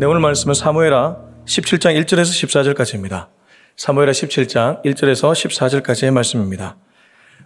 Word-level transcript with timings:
네, 0.00 0.06
오늘 0.06 0.20
말씀은 0.20 0.54
사무엘하 0.54 1.16
17장 1.44 2.00
1절에서 2.00 2.72
14절까지입니다. 2.72 3.26
사무엘하 3.76 4.12
17장 4.12 4.84
1절에서 4.84 5.32
14절까지의 5.32 6.12
말씀입니다. 6.12 6.76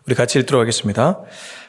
우리 0.06 0.14
같이 0.14 0.38
읽도록 0.38 0.60
하겠습니다. 0.60 1.20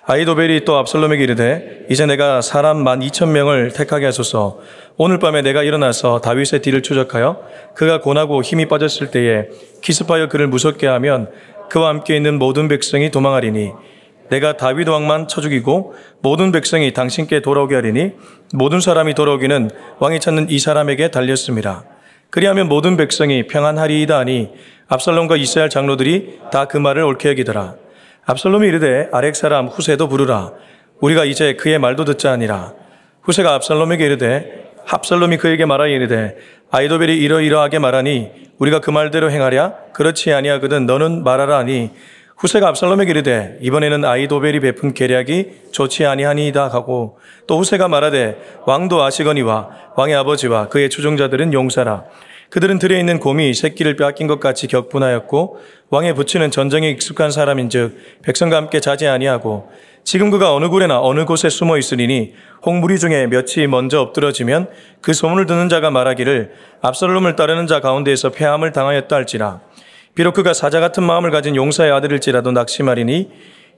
아이도벨이 0.06 0.66
또 0.66 0.76
압살롬에게 0.76 1.24
이르되 1.24 1.86
이제 1.90 2.06
내가 2.06 2.42
사람 2.42 2.84
만 2.84 3.02
이천 3.02 3.32
명을 3.32 3.72
택하게 3.72 4.08
하소서 4.08 4.60
오늘 4.98 5.20
밤에 5.20 5.42
내가 5.42 5.64
일어나서 5.64 6.20
다윗의 6.20 6.62
뒤를 6.62 6.84
추적하여 6.84 7.42
그가 7.76 8.02
고나고 8.02 8.44
힘이 8.44 8.68
빠졌을 8.68 9.10
때에 9.10 9.48
기습하여 9.82 10.28
그를 10.28 10.48
무섭게 10.48 10.88
하면 10.88 11.32
그와 11.70 11.88
함께 11.88 12.18
있는 12.18 12.38
모든 12.38 12.68
백성이 12.68 13.10
도망하리니 13.10 13.72
내가 14.30 14.58
다윗 14.58 14.88
왕만 14.88 15.28
쳐 15.28 15.42
죽이고 15.42 15.94
모든 16.22 16.52
백성이 16.52 16.94
당신께 16.94 17.42
돌아오게 17.42 17.76
하리니 17.76 18.12
모든 18.54 18.80
사람이 18.80 19.14
돌아오기는 19.14 19.70
왕이 20.00 20.20
찾는 20.20 20.50
이 20.50 20.60
사람에게 20.60 21.12
달렸습니다. 21.12 21.84
그리하면 22.30 22.68
모든 22.68 22.98
백성이 22.98 23.46
평안하리이다 23.48 24.18
하니 24.18 24.50
압살롬과 24.88 25.38
이스라엘 25.38 25.70
장로들이 25.70 26.40
다 26.52 26.66
그 26.66 26.78
말을 26.78 27.04
옳게 27.04 27.30
여기더라. 27.30 27.76
압살롬이 28.26 28.68
이르되 28.68 29.10
아렉 29.12 29.36
사람 29.36 29.68
후세도 29.68 30.08
부르라. 30.08 30.52
우리가 31.00 31.26
이제 31.26 31.56
그의 31.56 31.78
말도 31.80 32.06
듣자 32.06 32.32
하니라. 32.32 32.74
후세가 33.22 33.54
압살롬에게 33.56 34.06
이르되 34.06 34.72
압살롬이 34.88 35.38
그에게 35.38 35.66
말하여 35.66 35.90
이르되 35.90 36.36
아이도벨이 36.72 37.18
이러이러하게 37.18 37.80
말하니 37.80 38.32
우리가 38.58 38.80
그 38.80 38.90
말대로 38.90 39.30
행하랴 39.30 39.74
그렇지 39.94 40.34
아니하거든 40.34 40.86
너는 40.86 41.24
말하라 41.24 41.58
하니 41.60 41.92
후세가 42.38 42.68
압살롬에게 42.70 43.12
이르되 43.12 43.58
이번에는 43.62 44.04
아이도벨이 44.06 44.60
베푼 44.60 44.94
계략이 44.94 45.52
좋지 45.72 46.06
아니하니이다. 46.06 46.68
하고 46.68 47.18
또 47.48 47.60
후세가 47.60 47.88
말하되 47.88 48.38
왕도 48.66 49.02
아시거니와 49.02 49.70
왕의 49.96 50.16
아버지와 50.16 50.68
그의 50.68 50.90
추종자들은 50.90 51.54
용사라. 51.54 52.04
그들은 52.50 52.78
들에 52.78 53.00
있는 53.00 53.20
곰이 53.20 53.54
새끼를 53.54 53.96
빼앗긴 53.96 54.28
것 54.28 54.40
같이 54.40 54.68
격분하였고 54.68 55.58
왕의 55.90 56.14
부치는 56.14 56.52
전쟁에 56.52 56.90
익숙한 56.92 57.32
사람인즉 57.32 58.22
백성과 58.22 58.58
함께 58.58 58.80
자지 58.80 59.08
아니하고 59.08 59.72
지금 60.04 60.30
그가 60.30 60.54
어느 60.54 60.68
굴에나 60.68 61.02
어느 61.02 61.26
곳에 61.26 61.50
숨어 61.50 61.78
있으리니 61.78 62.34
홍무리 62.64 63.00
중에 63.00 63.26
몇이 63.28 63.68
먼저 63.68 64.02
엎드러지면 64.02 64.70
그 65.02 65.14
소문을 65.14 65.46
듣는 65.46 65.70
자가 65.70 65.90
말하기를 65.90 66.52
압살롬을 66.82 67.36
따르는 67.36 67.68
자 67.68 67.80
가운데에서 67.80 68.30
패함을 68.30 68.72
당하였다 68.72 69.16
할지라 69.16 69.62
비록 70.16 70.36
그가 70.36 70.54
사자 70.54 70.80
같은 70.80 71.04
마음을 71.04 71.32
가진 71.32 71.56
용사의 71.56 71.92
아들일지라도 71.92 72.52
낙심하리니 72.52 73.32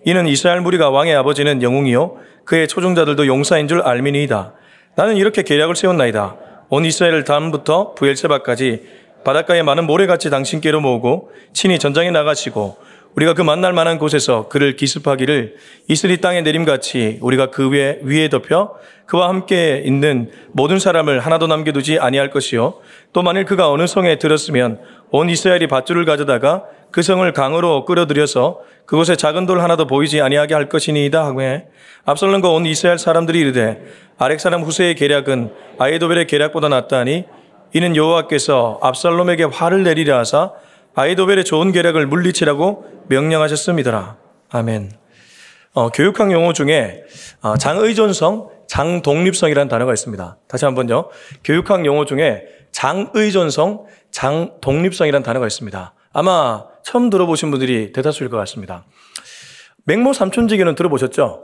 이는 0.04 0.28
이스라엘 0.28 0.60
무리가 0.60 0.90
왕의 0.90 1.16
아버지는 1.16 1.62
영웅이요 1.62 2.18
그의 2.44 2.68
초종자들도 2.68 3.26
용사인 3.26 3.68
줄 3.68 3.82
알미니이다. 3.82 4.54
나는 4.96 5.16
이렇게 5.16 5.44
계략을 5.44 5.76
세웠나이다. 5.76 6.36
온 6.70 6.84
이스라엘을 6.84 7.24
다음부터 7.24 7.94
부엘세바까지 7.96 8.84
바닷가에 9.24 9.64
많은 9.64 9.86
모래같이 9.86 10.30
당신께로 10.30 10.82
모으고 10.82 11.32
친히 11.54 11.80
전장에 11.80 12.12
나가시고 12.12 12.78
우리가 13.16 13.34
그 13.34 13.42
만날 13.42 13.72
만한 13.72 13.98
곳에서 13.98 14.50
그를 14.50 14.76
기습하기를 14.76 15.56
이슬이 15.88 16.18
땅에 16.18 16.42
내림같이 16.42 17.20
우리가 17.22 17.50
그 17.50 17.70
위에, 17.70 18.00
위에 18.04 18.30
덮여 18.30 18.76
그와 19.06 19.30
함께 19.30 19.82
있는 19.86 20.32
모든 20.52 20.80
사람을 20.80 21.20
하나도 21.20 21.48
남겨두지 21.48 22.00
아니할 22.00 22.30
것이요. 22.30 22.76
또 23.14 23.22
만일 23.22 23.46
그가 23.46 23.72
어느 23.72 23.88
성에 23.88 24.18
들었으면 24.18 24.80
온 25.12 25.30
이스라엘이 25.30 25.68
밧줄을 25.68 26.06
가져다가 26.06 26.66
그 26.92 27.02
성을 27.02 27.32
강으로 27.32 27.86
끌어들여서 27.86 28.60
그곳에 28.86 29.16
작은 29.16 29.46
돌 29.46 29.62
하나도 29.62 29.88
보이지 29.88 30.22
아니하게 30.22 30.54
할 30.54 30.70
것이니이다 30.70 31.38
해 31.40 31.66
압살롬과 32.06 32.50
온 32.50 32.66
이스라엘 32.66 32.98
사람들이 32.98 33.40
이르되 33.40 33.82
아렉 34.18 34.40
사람 34.40 34.62
후세의 34.62 34.96
계략은 34.96 35.52
아이도벨의 35.80 36.28
계략보다 36.28 36.70
낫다니 36.70 37.26
이는 37.74 37.96
여호와께서 37.96 38.80
압살롬에게 38.82 39.46
화를 39.46 39.84
내리려 39.84 40.18
하사 40.18 40.52
아이도벨의 40.96 41.44
좋은 41.44 41.74
계략을 41.74 42.08
물리치라고 42.08 42.86
명령하셨습니다. 43.10 44.18
아멘. 44.50 44.92
어, 45.74 45.90
교육학 45.90 46.32
용어 46.32 46.54
중에 46.54 47.04
어, 47.42 47.58
장의존성, 47.58 48.50
장독립성이라는 48.68 49.68
단어가 49.68 49.94
있습니다. 49.94 50.38
다시 50.48 50.64
한번요. 50.64 51.10
교육학 51.44 51.86
용어 51.86 52.06
중에 52.06 52.46
장의존성, 52.72 53.86
장독립성이라는 54.12 55.24
단어가 55.24 55.46
있습니다. 55.46 55.94
아마 56.14 56.64
처음 56.84 57.10
들어보신 57.10 57.52
분들이 57.52 57.92
대다수일 57.92 58.30
것 58.30 58.38
같습니다. 58.38 58.86
맹모 59.84 60.14
삼촌지기는 60.14 60.76
들어보셨죠? 60.76 61.44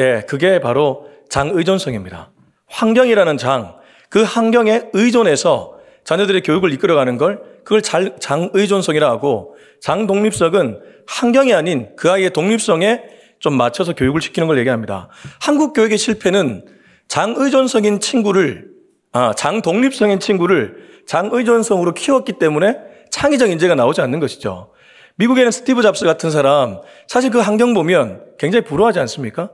예, 0.00 0.22
그게 0.28 0.60
바로 0.60 1.08
장의존성입니다. 1.30 2.30
환경이라는 2.66 3.38
장, 3.38 3.76
그 4.10 4.22
환경에 4.22 4.90
의존해서 4.92 5.78
자녀들의 6.04 6.42
교육을 6.42 6.72
이끌어가는 6.74 7.16
걸 7.16 7.51
그걸 7.64 7.82
잘, 7.82 8.16
장의존성이라 8.18 9.08
하고 9.08 9.56
장독립성은 9.80 10.80
환경이 11.06 11.52
아닌 11.54 11.90
그 11.96 12.10
아이의 12.10 12.30
독립성에 12.30 13.02
좀 13.38 13.56
맞춰서 13.56 13.92
교육을 13.92 14.20
시키는 14.20 14.46
걸 14.46 14.58
얘기합니다. 14.58 15.08
한국 15.40 15.72
교육의 15.72 15.98
실패는 15.98 16.64
장의존성인 17.08 18.00
친구를 18.00 18.70
아, 19.12 19.34
장독립성인 19.34 20.20
친구를 20.20 21.02
장의존성으로 21.06 21.92
키웠기 21.94 22.34
때문에 22.34 22.78
창의적 23.10 23.50
인재가 23.50 23.74
나오지 23.74 24.00
않는 24.00 24.20
것이죠. 24.20 24.72
미국에는 25.16 25.50
스티브 25.50 25.82
잡스 25.82 26.04
같은 26.04 26.30
사람 26.30 26.80
사실 27.06 27.30
그 27.30 27.38
환경 27.38 27.74
보면 27.74 28.24
굉장히 28.38 28.64
부러워하지 28.64 29.00
않습니까? 29.00 29.50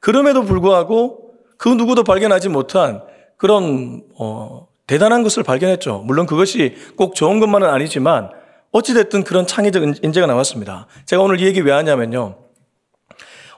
그럼에도 0.00 0.42
불구하고 0.42 1.34
그 1.58 1.68
누구도 1.68 2.02
발견하지 2.02 2.48
못한 2.48 3.02
그런 3.36 4.02
어, 4.18 4.66
대단한 4.86 5.22
것을 5.22 5.42
발견했죠. 5.42 6.02
물론 6.06 6.26
그것이 6.26 6.76
꼭 6.96 7.14
좋은 7.14 7.40
것만은 7.40 7.68
아니지만 7.68 8.30
어찌됐든 8.72 9.24
그런 9.24 9.46
창의적 9.46 10.04
인재가 10.04 10.26
나왔습니다. 10.26 10.86
제가 11.06 11.22
오늘 11.22 11.40
이 11.40 11.46
얘기 11.46 11.60
왜 11.60 11.72
하냐면요. 11.72 12.38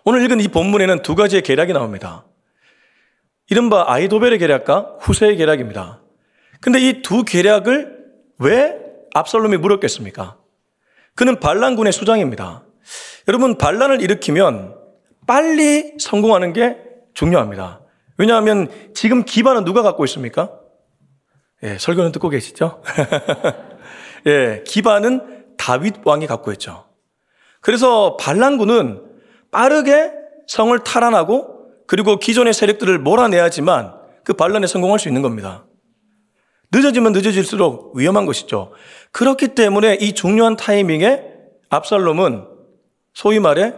오늘 0.05 0.23
읽은 0.25 0.41
이 0.41 0.49
본문에는 0.49 1.03
두 1.03 1.15
가지의 1.15 1.43
계략이 1.43 1.73
나옵니다. 1.73 2.25
이른바 3.51 3.85
아이도벨의 3.89 4.39
계략과 4.39 4.97
후세의 5.01 5.37
계략입니다. 5.37 6.03
근데 6.61 6.81
이 6.81 7.03
두 7.03 7.25
계략을 7.25 7.99
왜 8.39 8.77
압살롬이 9.15 9.57
물었겠습니까? 9.57 10.37
그는 11.15 11.41
반란군의 11.41 11.93
수장입니다. 11.93 12.65
여러분, 13.27 13.59
반란을 13.59 14.01
일으키면 14.03 14.77
빨리 15.27 15.95
성공하는 15.99 16.53
게 16.53 16.77
중요합니다. 17.15 17.81
왜냐하면 18.17 18.71
지금 18.95 19.25
기반은 19.25 19.65
누가 19.65 19.83
갖고 19.83 20.05
있습니까? 20.05 20.53
예, 21.63 21.77
설교는 21.79 22.13
듣고 22.13 22.29
계시죠? 22.29 22.83
예, 24.27 24.63
기반은 24.67 25.45
다윗 25.57 25.95
왕이 26.05 26.27
갖고 26.27 26.53
있죠. 26.53 26.85
그래서 27.61 28.17
반란군은 28.17 29.03
빠르게 29.51 30.13
성을 30.47 30.79
탈환하고 30.79 31.59
그리고 31.87 32.19
기존의 32.19 32.53
세력들을 32.53 32.99
몰아내야지만 32.99 33.95
그 34.25 34.35
반란에 34.35 34.67
성공할 34.67 34.99
수 34.99 35.09
있는 35.09 35.23
겁니다. 35.23 35.67
늦어지면 36.71 37.13
늦어질수록 37.13 37.97
위험한 37.97 38.27
것이죠. 38.27 38.73
그렇기 39.11 39.49
때문에 39.49 39.95
이 39.95 40.13
중요한 40.13 40.57
타이밍에 40.57 41.25
압살롬은 41.71 42.47
소위 43.15 43.41
말해 43.41 43.75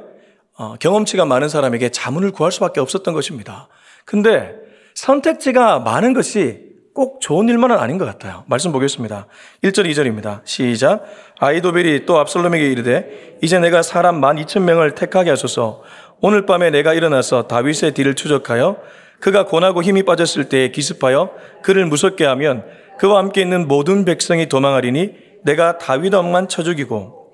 어, 0.59 0.75
경험치가 0.77 1.25
많은 1.25 1.49
사람에게 1.49 1.91
자문을 1.91 2.33
구할 2.33 2.53
수밖에 2.53 2.81
없었던 2.81 3.15
것입니다. 3.15 3.69
근데 4.05 4.55
선택지가 4.95 5.79
많은 5.79 6.13
것이 6.13 6.70
꼭 7.01 7.19
좋은 7.19 7.49
일만은 7.49 7.79
아닌 7.79 7.97
것 7.97 8.05
같아요. 8.05 8.45
말씀 8.47 8.73
보겠습니다. 8.73 9.27
1절, 9.65 9.91
2절입니다. 9.91 10.43
시작. 10.45 11.07
아이도벨이 11.39 12.05
또 12.05 12.19
압살롬에게 12.19 12.71
이르되 12.71 13.39
이제 13.41 13.59
내가 13.59 13.81
사람 13.81 14.21
만 14.21 14.37
이천 14.37 14.67
명을 14.67 14.95
택하게 14.95 15.31
하소서 15.31 15.83
오늘 16.21 16.45
밤에 16.45 16.69
내가 16.69 16.93
일어나서 16.93 17.49
다윗의 17.49 17.95
뒤를 17.95 18.15
추적하여 18.15 18.77
그가 19.19 19.47
고나고 19.47 19.83
힘이 19.83 20.03
빠졌을 20.03 20.51
때에 20.51 20.73
기습하여 20.73 21.31
그를 21.63 21.87
무섭게 21.87 22.27
하면 22.27 22.67
그와 22.99 23.17
함께 23.17 23.41
있는 23.41 23.67
모든 23.67 24.05
백성이 24.05 24.51
도망하리니 24.51 25.15
내가 25.45 25.79
다윗 25.79 26.13
왕만 26.13 26.49
쳐 26.49 26.63
죽이고 26.63 27.31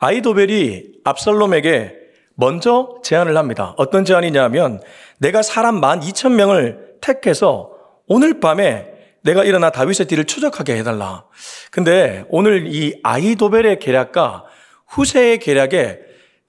아이도벨이 0.00 0.82
압살롬에게 1.04 1.94
먼저 2.34 2.96
제안을 3.04 3.36
합니다. 3.36 3.74
어떤 3.76 4.04
제안이냐면 4.04 4.80
내가 5.18 5.42
사람 5.42 5.78
만 5.78 6.02
이천 6.02 6.34
명을 6.34 6.96
택해서 7.00 7.75
오늘 8.06 8.40
밤에 8.40 8.92
내가 9.22 9.44
일어나 9.44 9.70
다윗의 9.70 10.06
뒤를 10.06 10.24
추적하게 10.24 10.76
해달라. 10.76 11.24
근데 11.70 12.24
오늘 12.28 12.66
이 12.72 12.98
아이도벨의 13.02 13.80
계략과 13.80 14.44
후세의 14.86 15.38
계략에 15.40 15.98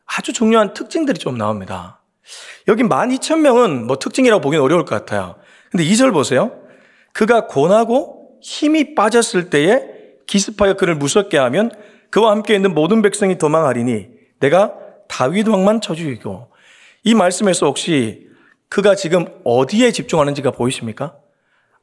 아주 0.06 0.32
중요한 0.32 0.74
특징들이 0.74 1.18
좀 1.18 1.38
나옵니다. 1.38 2.02
여기 2.68 2.84
12,000명은 2.84 3.86
뭐 3.86 3.98
특징이라고 3.98 4.42
보기는 4.42 4.64
어려울 4.64 4.86
것 4.86 4.96
같아요. 4.96 5.36
근데 5.72 5.84
2절 5.86 6.14
보세요. 6.14 6.52
그가 7.14 7.48
고나고 7.48 8.38
힘이 8.42 8.94
빠졌을 8.94 9.50
때에 9.50 9.82
기습하여 10.28 10.76
그를 10.76 10.96
무섭게 10.96 11.38
하면 11.38 11.72
그와 12.12 12.32
함께 12.32 12.54
있는 12.56 12.74
모든 12.74 13.02
백성이 13.02 13.38
도망하리니 13.38 14.08
내가 14.40 14.74
다윗 15.08 15.48
왕만 15.48 15.82
쳐주이고 15.82 16.52
이 17.04 17.16
말씀에서 17.16 17.66
혹시 17.66 18.28
그가 18.70 18.96
지금 18.96 19.26
어디에 19.44 19.92
집중하는지가 19.92 20.52
보이십니까? 20.52 21.16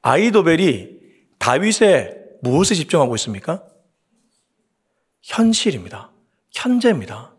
아이도벨이 0.06 0.90
다윗의 1.38 2.14
무엇에 2.42 2.74
집중하고 2.74 3.14
있습니까? 3.16 3.64
현실입니다. 5.22 6.10
현재입니다. 6.52 7.34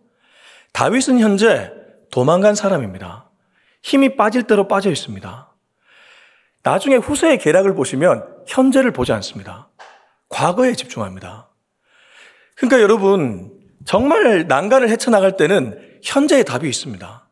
다윗은 0.74 1.20
현재 1.20 1.72
도망간 2.12 2.56
사람입니다. 2.56 3.30
힘이 3.84 4.16
빠질 4.16 4.44
대로 4.44 4.68
빠져 4.68 4.90
있습니다. 4.90 5.54
나중에 6.64 6.96
후세의 6.96 7.38
계략을 7.38 7.76
보시면 7.76 8.26
현재를 8.48 8.92
보지 8.92 9.12
않습니다. 9.14 9.70
과거에 10.30 10.74
집중합니다. 10.74 11.52
그러니까 12.56 12.82
여러분, 12.82 13.60
정말 13.86 14.48
난간을 14.48 14.90
헤쳐나갈 14.90 15.38
때는 15.38 16.00
현재의 16.04 16.44
답이 16.44 16.68
있습니다. 16.68 17.30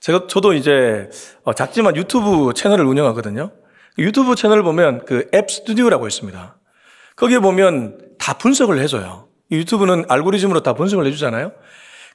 제가, 0.00 0.26
저도 0.26 0.54
이제 0.54 1.08
어, 1.44 1.52
작지만 1.54 1.94
유튜브 1.94 2.52
채널을 2.52 2.84
운영하거든요. 2.84 3.52
유튜브 3.98 4.34
채널을 4.34 4.62
보면 4.62 5.04
그 5.04 5.28
앱 5.34 5.50
스튜디오라고 5.50 6.06
있습니다. 6.06 6.56
거기에 7.16 7.38
보면 7.38 7.98
다 8.18 8.34
분석을 8.34 8.78
해줘요. 8.80 9.28
유튜브는 9.50 10.04
알고리즘으로 10.08 10.62
다 10.62 10.74
분석을 10.74 11.06
해주잖아요. 11.06 11.52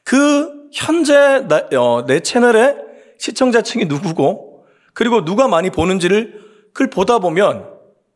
그 0.04 0.50
현재 0.74 1.45
나, 1.48 1.68
어, 1.78 2.06
내 2.06 2.19
채널의 2.19 2.75
시청자층이 3.18 3.86
누구고 3.86 4.66
그리고 4.94 5.24
누가 5.24 5.48
많이 5.48 5.69
보는지를 5.69 6.42
그걸 6.74 6.89
보다 6.89 7.19
보면 7.19 7.69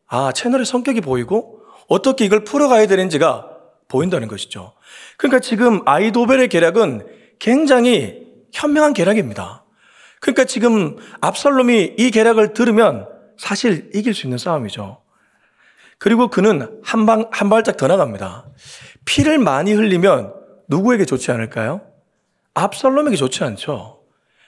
아 0.06 0.32
채널의 0.32 0.66
성격이 0.66 1.00
보이고 1.00 1.60
어떻게 1.88 2.24
이걸 2.24 2.44
풀어가야 2.44 2.86
되는지가 2.86 3.48
보인다는 3.88 4.28
것이죠. 4.28 4.72
그러니까 5.16 5.40
지금 5.40 5.80
아이도벨의 5.86 6.48
계략은 6.48 7.06
굉장히 7.38 8.26
현명한 8.52 8.92
계략입니다. 8.94 9.64
그러니까 10.20 10.44
지금 10.44 10.96
압살롬이 11.20 11.94
이 11.98 12.10
계략을 12.10 12.52
들으면 12.52 13.06
사실 13.36 13.90
이길 13.94 14.14
수 14.14 14.26
있는 14.26 14.38
싸움이죠. 14.38 15.02
그리고 15.98 16.28
그는 16.28 16.80
한 16.82 17.06
방, 17.06 17.28
한 17.32 17.48
발짝 17.48 17.76
더 17.76 17.86
나갑니다. 17.86 18.46
피를 19.04 19.38
많이 19.38 19.72
흘리면 19.72 20.32
누구에게 20.68 21.04
좋지 21.04 21.30
않을까요? 21.30 21.80
압살롬에게 22.54 23.16
좋지 23.16 23.44
않죠. 23.44 24.00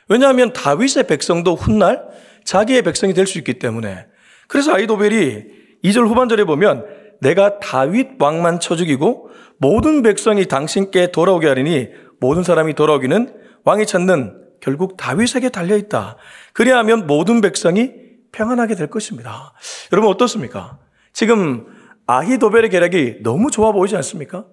왜냐하면 0.08 0.52
다윗의 0.52 1.06
백성도 1.06 1.54
훗날 1.54 2.06
자기의 2.44 2.82
백성이 2.82 3.14
될 3.14 3.26
수 3.26 3.38
있기 3.38 3.58
때문에. 3.58 4.06
그래서 4.46 4.72
아이도벨이 4.74 5.44
2절 5.84 6.08
후반절에 6.08 6.44
보면 6.44 6.86
내가 7.20 7.58
다윗 7.60 8.10
왕만 8.18 8.60
쳐 8.60 8.76
죽이고 8.76 9.30
모든 9.58 10.02
백성이 10.02 10.46
당신께 10.46 11.12
돌아오게 11.12 11.46
하리니 11.46 11.88
모든 12.20 12.42
사람이 12.42 12.74
돌아오기는 12.74 13.34
왕이 13.64 13.86
찾는 13.86 14.44
결국 14.60 14.96
다윗에게 14.96 15.50
달려 15.50 15.76
있다. 15.76 16.16
그리하면 16.52 17.06
모든 17.06 17.40
백성이 17.40 17.92
평안하게 18.32 18.74
될 18.74 18.88
것입니다. 18.88 19.52
여러분 19.92 20.10
어떻습니까? 20.10 20.78
지금 21.12 21.66
아히도벨의 22.06 22.70
계략이 22.70 23.22
너무 23.22 23.50
좋아 23.50 23.72
보이지 23.72 23.96
않습니까? 23.96 24.46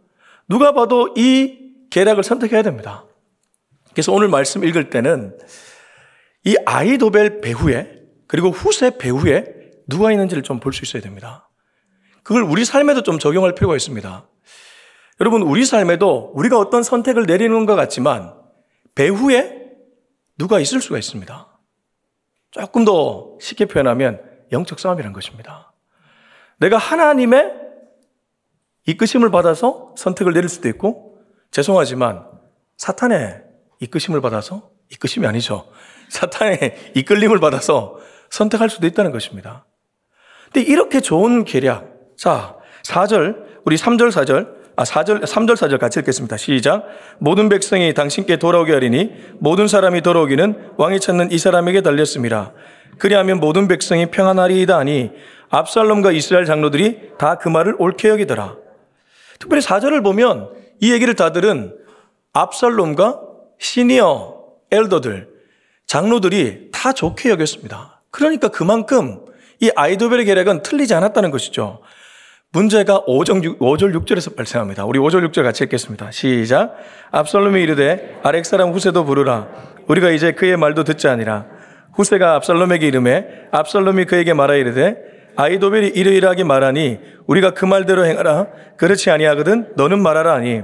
누가 0.47 0.73
봐도 0.73 1.13
이 1.15 1.59
계략을 1.89 2.23
선택해야 2.23 2.61
됩니다. 2.61 3.05
그래서 3.91 4.11
오늘 4.11 4.27
말씀 4.27 4.63
읽을 4.63 4.89
때는 4.89 5.37
이 6.43 6.55
아이도벨 6.65 7.41
배후에 7.41 7.95
그리고 8.27 8.49
후세 8.49 8.97
배후에 8.97 9.45
누가 9.87 10.11
있는지를 10.11 10.43
좀 10.43 10.59
볼 10.59 10.73
수 10.73 10.83
있어야 10.83 11.01
됩니다. 11.01 11.49
그걸 12.23 12.43
우리 12.43 12.65
삶에도 12.65 13.03
좀 13.03 13.19
적용할 13.19 13.53
필요가 13.55 13.75
있습니다. 13.75 14.27
여러분, 15.21 15.43
우리 15.43 15.63
삶에도 15.63 16.31
우리가 16.33 16.59
어떤 16.59 16.83
선택을 16.83 17.25
내리는 17.25 17.65
것 17.65 17.75
같지만 17.75 18.33
배후에 18.95 19.61
누가 20.37 20.59
있을 20.59 20.81
수가 20.81 20.97
있습니다. 20.97 21.54
조금 22.55 22.85
더 22.85 23.35
쉽게 23.41 23.65
표현하면 23.65 24.21
영적 24.53 24.79
싸움이라는 24.79 25.11
것입니다. 25.11 25.73
내가 26.57 26.77
하나님의 26.77 27.51
이끄심을 28.85 29.29
받아서 29.29 29.93
선택을 29.97 30.31
내릴 30.33 30.47
수도 30.47 30.69
있고, 30.69 31.17
죄송하지만 31.51 32.25
사탄의 32.77 33.43
이끄심을 33.81 34.21
받아서, 34.21 34.69
이끄심이 34.89 35.27
아니죠. 35.27 35.67
사탄의 36.07 36.93
이끌림을 36.95 37.41
받아서 37.41 37.99
선택할 38.29 38.69
수도 38.69 38.87
있다는 38.87 39.11
것입니다. 39.11 39.65
근데 40.45 40.61
이렇게 40.61 41.01
좋은 41.01 41.43
계략. 41.43 42.15
자, 42.15 42.55
4절, 42.85 43.63
우리 43.65 43.75
3절, 43.75 44.11
4절, 44.11 44.64
아, 44.77 44.83
4절, 44.83 45.23
3절, 45.23 45.55
4절 45.55 45.79
같이 45.79 45.99
읽겠습니다. 45.99 46.35
시작. 46.37 46.85
모든 47.17 47.47
백성이 47.47 47.93
당신께 47.93 48.37
돌아오게 48.37 48.73
하리니 48.73 49.11
모든 49.39 49.67
사람이 49.67 50.01
돌아오기는 50.01 50.71
왕이 50.77 50.99
찾는 50.99 51.31
이 51.31 51.37
사람에게 51.37 51.81
달렸습니다. 51.81 52.51
그리하면 52.97 53.39
모든 53.39 53.67
백성이 53.67 54.07
평안하리이다 54.07 54.77
하니 54.77 55.11
압살롬과 55.49 56.11
이스라엘 56.11 56.45
장로들이 56.45 57.11
다 57.17 57.37
그 57.39 57.47
말을 57.47 57.75
옳게 57.79 58.09
여기더라. 58.09 58.55
특별히 59.39 59.61
4절을 59.61 60.03
보면 60.03 60.49
이 60.81 60.91
얘기를 60.91 61.13
다 61.13 61.31
들은 61.31 61.73
압살롬과 62.33 63.21
시니어 63.59 64.35
엘더들, 64.71 65.29
장로들이 65.87 66.71
다 66.73 66.91
좋게 66.91 67.29
여겼습니다. 67.29 68.01
그러니까 68.11 68.49
그만큼 68.49 69.23
이 69.61 69.71
아이도벨의 69.73 70.25
계략은 70.25 70.63
틀리지 70.63 70.93
않았다는 70.93 71.31
것이죠. 71.31 71.81
문제가 72.55 73.03
5절, 73.05 73.57
6절에서 73.59 74.33
발생합니다. 74.33 74.85
우리 74.85 74.97
5절 74.97 75.27
6절 75.27 75.43
같이 75.43 75.65
읽겠습니다. 75.65 76.11
시작. 76.11 76.77
압살롬이 77.11 77.61
이르되 77.61 78.17
아렉 78.23 78.45
사람 78.45 78.71
후세도 78.71 79.03
부르라. 79.03 79.49
우리가 79.87 80.11
이제 80.11 80.31
그의 80.31 80.55
말도 80.55 80.85
듣지 80.85 81.09
아니라. 81.09 81.47
후세가 81.95 82.35
압살롬에게 82.35 82.87
이름해 82.87 83.25
압살롬이 83.51 84.05
그에게 84.05 84.33
말하 84.33 84.55
이르되 84.55 84.95
아이도벨이 85.35 85.87
이러이러하게 85.89 86.45
말하니 86.45 86.99
우리가 87.27 87.51
그 87.51 87.65
말대로 87.65 88.05
행하라. 88.05 88.47
그렇지 88.77 89.11
아니하거든 89.11 89.73
너는 89.75 90.01
말하라 90.01 90.35
하니. 90.35 90.61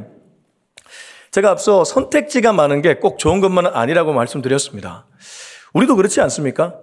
제가 1.32 1.50
앞서 1.52 1.84
선택지가 1.84 2.54
많은 2.54 2.82
게 2.82 3.02
꼭 3.02 3.20
좋은 3.20 3.42
것만은 3.42 3.72
아니라고 3.74 4.14
말씀드렸습니다. 4.14 5.08
우리도 5.74 5.98
그렇지 5.98 6.22
않습니까? 6.22 6.74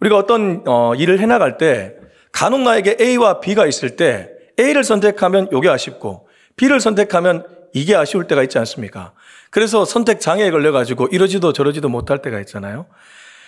우리가 0.00 0.16
어떤 0.16 0.62
어, 0.66 0.94
일을 0.94 1.20
해나갈 1.20 1.58
때 1.58 1.96
간혹 2.32 2.62
나에게 2.62 2.96
A와 2.98 3.40
B가 3.40 3.66
있을 3.66 3.96
때 3.96 4.30
A를 4.58 4.84
선택하면 4.84 5.48
이게 5.52 5.68
아쉽고 5.68 6.28
B를 6.56 6.80
선택하면 6.80 7.46
이게 7.72 7.96
아쉬울 7.96 8.26
때가 8.26 8.42
있지 8.42 8.58
않습니까? 8.58 9.12
그래서 9.50 9.84
선택 9.84 10.20
장애에 10.20 10.50
걸려가지고 10.50 11.08
이러지도 11.08 11.52
저러지도 11.52 11.88
못할 11.88 12.22
때가 12.22 12.40
있잖아요. 12.40 12.86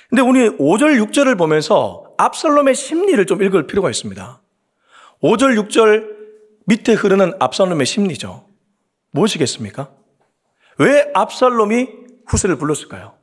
근데 0.09 0.23
우리 0.23 0.49
5절, 0.51 1.05
6절을 1.11 1.37
보면서 1.37 2.05
압살롬의 2.17 2.75
심리를 2.75 3.25
좀 3.27 3.43
읽을 3.43 3.67
필요가 3.67 3.91
있습니다. 3.91 4.41
5절, 5.23 5.69
6절 5.69 6.17
밑에 6.67 6.95
흐르는 6.95 7.35
압살롬의 7.39 7.87
심리죠. 7.87 8.47
무엇이겠습니까? 9.13 9.91
왜 10.79 11.11
압살롬이 11.15 11.89
후세를 12.27 12.57
불렀을까요? 12.57 13.15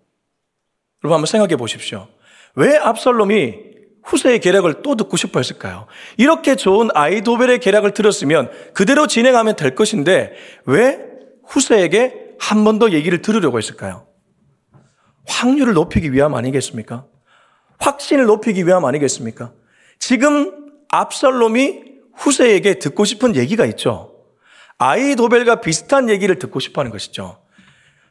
여러분 1.03 1.15
한번 1.15 1.25
생각해 1.25 1.55
보십시오. 1.57 2.07
왜 2.55 2.77
압살롬이 2.77 3.72
후세의 4.03 4.39
계략을 4.39 4.81
또 4.83 4.95
듣고 4.95 5.15
싶어 5.17 5.39
했을까요? 5.39 5.87
이렇게 6.17 6.55
좋은 6.55 6.89
아이도벨의 6.93 7.59
계략을 7.59 7.91
들었으면 7.93 8.51
그대로 8.73 9.07
진행하면 9.07 9.55
될 9.55 9.75
것인데 9.75 10.33
왜 10.65 10.99
후세에게 11.47 12.21
한 12.39 12.63
번 12.65 12.79
더 12.79 12.91
얘기를 12.91 13.21
들으려고 13.21 13.57
했을까요? 13.57 14.05
확률을 15.25 15.73
높이기 15.73 16.11
위함 16.11 16.33
아니겠습니까? 16.33 17.05
확신을 17.79 18.25
높이기 18.25 18.65
위함 18.65 18.83
아니겠습니까? 18.85 19.53
지금 19.99 20.51
압살롬이 20.89 21.83
후세에게 22.15 22.79
듣고 22.79 23.05
싶은 23.05 23.35
얘기가 23.35 23.65
있죠. 23.67 24.13
아이도벨과 24.77 25.61
비슷한 25.61 26.09
얘기를 26.09 26.37
듣고 26.39 26.59
싶어 26.59 26.81
하는 26.81 26.91
것이죠. 26.91 27.39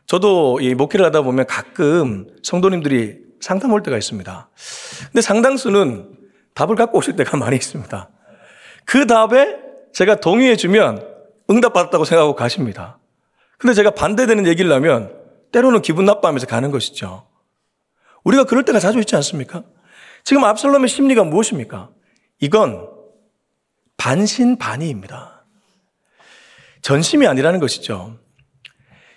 저도 0.06 0.58
이 0.60 0.74
목회를 0.74 1.04
하다 1.06 1.22
보면 1.22 1.46
가끔 1.46 2.26
성도님들이 2.42 3.18
상담 3.42 3.72
올 3.72 3.82
때가 3.82 3.98
있습니다. 3.98 4.48
근데 5.06 5.20
상당수는 5.20 6.16
답을 6.54 6.76
갖고 6.76 6.98
오실 6.98 7.16
때가 7.16 7.36
많이 7.38 7.56
있습니다. 7.56 8.08
그 8.84 9.06
답에 9.06 9.58
제가 9.92 10.16
동의해 10.16 10.56
주면 10.56 11.06
응답 11.50 11.72
받았다고 11.72 12.04
생각하고 12.04 12.34
가십니다. 12.34 12.98
근데 13.58 13.74
제가 13.74 13.90
반대되는 13.90 14.46
얘기를 14.46 14.72
하면 14.72 15.12
때로는 15.50 15.82
기분 15.82 16.04
나빠하면서 16.04 16.46
가는 16.46 16.70
것이죠. 16.70 17.26
우리가 18.24 18.44
그럴 18.44 18.64
때가 18.64 18.78
자주 18.78 18.98
있지 19.00 19.14
않습니까? 19.16 19.64
지금 20.24 20.44
압살롬의 20.44 20.88
심리가 20.88 21.24
무엇입니까? 21.24 21.90
이건 22.40 22.88
반신반의입니다. 23.96 25.44
전심이 26.80 27.26
아니라는 27.26 27.60
것이죠. 27.60 28.16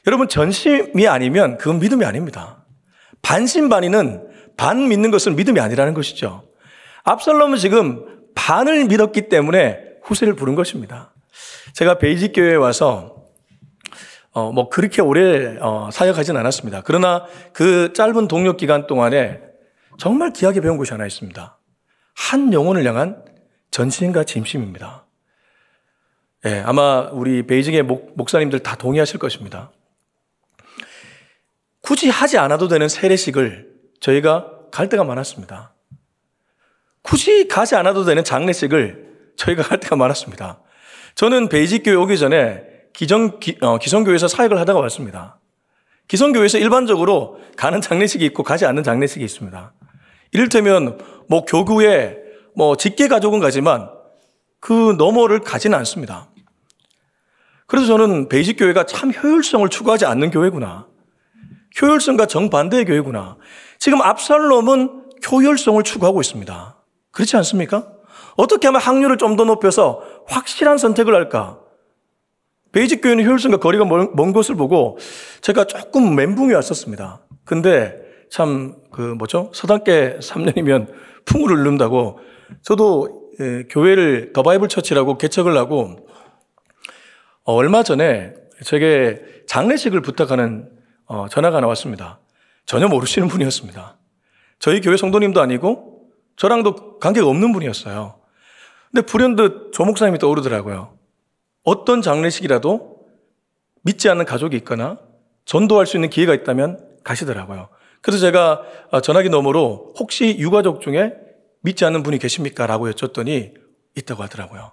여러분, 0.08 0.28
전심이 0.28 1.08
아니면 1.08 1.58
그건 1.58 1.80
믿음이 1.80 2.06
아닙니다. 2.06 2.65
반신반의는 3.26 4.28
반 4.56 4.88
믿는 4.88 5.10
것은 5.10 5.36
믿음이 5.36 5.60
아니라는 5.60 5.96
것이죠. 5.96 6.44
압살롬은 7.04 7.58
지금 7.58 8.06
반을 8.36 8.86
믿었기 8.86 9.30
때문에 9.30 9.80
후세를 10.04 10.36
부른 10.36 10.54
것입니다. 10.54 11.12
제가 11.74 11.98
베이직 11.98 12.34
교회에 12.34 12.54
와서 12.54 13.16
어, 14.32 14.52
뭐 14.52 14.70
그렇게 14.70 15.02
오래 15.02 15.58
어, 15.60 15.90
사역하진 15.92 16.38
않았습니다. 16.38 16.82
그러나 16.86 17.26
그 17.52 17.94
짧은 17.94 18.28
동력 18.28 18.58
기간 18.58 18.86
동안에 18.86 19.42
정말 19.98 20.32
귀하게 20.32 20.62
배운 20.62 20.78
것이 20.78 20.92
하나 20.92 21.08
있습니다. 21.08 21.58
한 22.14 22.54
영혼을 22.54 22.86
향한 22.86 23.24
전심과 23.72 24.26
짐심입니다. 24.26 25.08
예, 26.46 26.62
아마 26.64 27.10
우리 27.12 27.48
베이징의 27.48 27.84
목, 27.84 28.14
목사님들 28.16 28.60
다 28.60 28.76
동의하실 28.76 29.20
것입니다. 29.20 29.72
굳이 31.86 32.10
하지 32.10 32.40
않아도 32.40 32.68
되는 32.68 32.90
세례식을 32.90 33.68
저희가 34.00 34.48
갈 34.72 34.90
때가 34.90 35.04
많았습니다. 35.04 35.76
굳이 37.04 37.48
가지 37.48 37.76
않아도 37.76 38.04
되는 38.04 38.24
장례식을 38.24 39.34
저희가 39.38 39.62
갈 39.62 39.80
때가 39.80 39.96
많았습니다. 39.96 40.62
저는 41.14 41.48
베이직 41.48 41.84
교회 41.84 41.94
오기 41.94 42.18
전에 42.18 42.64
기정, 42.92 43.40
기, 43.40 43.58
어, 43.62 43.78
기성교회에서 43.78 44.28
사역을 44.28 44.58
하다가 44.62 44.80
왔습니다. 44.80 45.40
기성교회에서 46.08 46.58
일반적으로 46.58 47.40
가는 47.56 47.80
장례식이 47.82 48.26
있고 48.26 48.42
가지 48.42 48.66
않는 48.66 48.82
장례식이 48.82 49.24
있습니다. 49.24 49.74
이를테면 50.32 50.98
뭐 51.30 51.46
교구에 51.46 52.18
뭐 52.56 52.76
직계 52.78 53.08
가족은 53.08 53.40
가지만 53.40 53.92
그 54.60 54.96
너머를 54.98 55.42
가지는 55.42 55.78
않습니다. 55.78 56.32
그래서 57.68 57.86
저는 57.86 58.28
베이직 58.28 58.58
교회가 58.58 58.88
참 58.88 59.12
효율성을 59.14 59.70
추구하지 59.70 60.08
않는 60.08 60.32
교회구나. 60.32 60.88
효율성과 61.82 62.26
정반대의 62.28 62.86
교회구나. 62.86 63.38
지금 63.80 64.02
압살롬은 64.02 65.04
효율성을 65.32 65.82
추구하고 65.84 66.22
있습니다. 66.22 66.84
그렇지 67.12 67.36
않습니까? 67.38 67.88
어떻게 68.38 68.68
하면 68.68 68.82
확률을 68.82 69.18
좀 69.18 69.36
더 69.36 69.46
높여서 69.46 70.02
확실한 70.28 70.78
선택을 70.78 71.14
할까? 71.14 71.60
베이직 72.72 73.02
교회는 73.02 73.26
효율성과 73.26 73.58
거리가 73.58 73.86
먼, 73.86 74.16
먼 74.16 74.34
것을 74.34 74.56
보고 74.56 74.98
제가 75.42 75.66
조금 75.66 76.16
멘붕이 76.16 76.54
왔었습니다. 76.54 77.22
근데 77.46 77.96
참 78.30 78.86
그 78.96 79.02
뭐죠? 79.02 79.52
서당개 79.54 80.20
3년이면 80.22 80.88
풍월을 81.26 81.58
읊는다고 81.58 82.20
저도 82.62 83.30
예, 83.42 83.64
교회를 83.70 84.32
The 84.32 84.42
Bible 84.42 84.70
Church라고 84.70 85.18
개척을 85.18 85.58
하고 85.58 86.08
어, 87.44 87.54
얼마 87.54 87.84
전에 87.84 88.34
제게 88.64 89.22
장례식을 89.48 90.02
부탁하는 90.02 90.70
어, 91.06 91.28
전화가 91.30 91.60
나왔습니다. 91.60 92.20
전혀 92.66 92.88
모르시는 92.88 93.28
분이었습니다. 93.28 93.98
저희 94.60 94.82
교회 94.82 94.98
성도님도 94.98 95.42
아니고 95.42 96.10
저랑도 96.36 97.00
관계가 97.00 97.28
없는 97.28 97.52
분이었어요. 97.54 98.20
근데 98.92 99.06
불현듯 99.06 99.74
조 99.74 99.86
목사님이 99.86 100.20
떠오르더라고요. 100.20 100.98
어떤 101.64 102.02
장례식이라도 102.02 103.06
믿지 103.84 104.10
않는 104.10 104.26
가족이 104.26 104.56
있거나 104.58 104.98
전도할 105.46 105.86
수 105.86 105.98
있는 105.98 106.10
기회가 106.10 106.34
있다면 106.34 107.00
가시더라고요. 107.04 107.70
그래서 108.02 108.20
제가 108.20 108.62
어, 108.92 109.02
전화기 109.02 109.30
너머로 109.30 109.94
혹시 109.98 110.38
유가족 110.38 110.82
중에 110.82 111.14
믿지 111.62 111.86
않는 111.86 112.04
분이 112.04 112.20
계십니까? 112.20 112.68
라고 112.68 112.88
여쭸더니 112.90 113.54
있다고 113.96 114.24
하더라고요. 114.24 114.72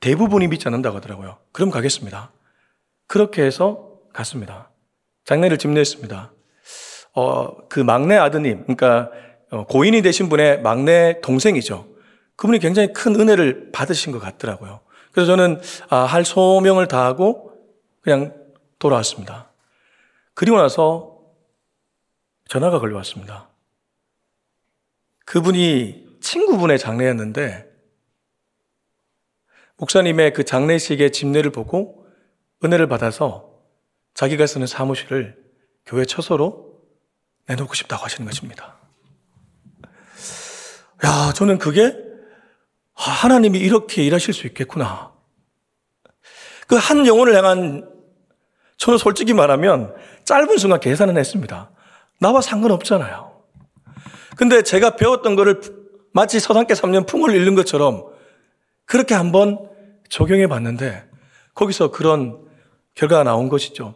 대부분이 0.00 0.48
믿지 0.48 0.66
않는다고 0.66 0.96
하더라고요. 0.96 1.38
그럼 1.52 1.70
가겠습니다. 1.70 2.32
그렇게 3.06 3.42
해서 3.42 3.98
갔습니다. 4.12 4.70
장례를 5.24 5.58
집례했습니다. 5.58 6.32
어, 7.14 7.68
그 7.68 7.80
막내 7.80 8.16
아드님, 8.16 8.62
그러니까 8.62 9.10
어, 9.50 9.64
고인이 9.66 10.02
되신 10.02 10.28
분의 10.28 10.62
막내 10.62 11.20
동생이죠. 11.20 11.86
그분이 12.36 12.58
굉장히 12.58 12.92
큰 12.92 13.18
은혜를 13.18 13.70
받으신 13.72 14.12
것 14.12 14.18
같더라고요. 14.18 14.80
그래서 15.12 15.26
저는 15.36 15.60
아, 15.88 15.98
할 15.98 16.24
소명을 16.24 16.88
다하고 16.88 17.52
그냥 18.00 18.34
돌아왔습니다. 18.78 19.52
그리고 20.34 20.56
나서 20.56 21.18
전화가 22.48 22.78
걸려왔습니다. 22.78 23.50
그분이 25.26 26.18
친구분의 26.20 26.78
장례였는데 26.78 27.68
목사님의 29.76 30.32
그 30.32 30.44
장례식의 30.44 31.12
집례를 31.12 31.50
보고 31.50 32.06
은혜를 32.64 32.86
받아서 32.86 33.49
자기가 34.14 34.46
쓰는 34.46 34.66
사무실을 34.66 35.36
교회 35.86 36.04
처소로 36.04 36.80
내놓고 37.46 37.74
싶다고 37.74 38.04
하시는 38.04 38.28
것입니다. 38.28 38.76
야, 41.04 41.32
저는 41.34 41.58
그게 41.58 41.96
아, 42.94 43.02
하나님이 43.02 43.58
이렇게 43.58 44.04
일하실 44.04 44.34
수 44.34 44.46
있겠구나. 44.46 45.12
그 46.66 46.76
한 46.76 47.06
영혼을 47.06 47.34
향한 47.34 47.88
저는 48.76 48.98
솔직히 48.98 49.34
말하면 49.34 49.94
짧은 50.24 50.56
순간 50.58 50.78
계산은 50.78 51.18
했습니다. 51.18 51.70
나와 52.20 52.40
상관없잖아요. 52.40 53.42
근데 54.36 54.62
제가 54.62 54.96
배웠던 54.96 55.34
거를 55.34 55.60
마치 56.12 56.38
서당계 56.38 56.74
3년 56.74 57.06
풍을 57.06 57.34
잃는 57.34 57.54
것처럼 57.56 58.06
그렇게 58.86 59.14
한번 59.14 59.68
적용해 60.08 60.46
봤는데 60.46 61.08
거기서 61.54 61.90
그런 61.90 62.46
결과가 62.94 63.24
나온 63.24 63.48
것이죠. 63.48 63.94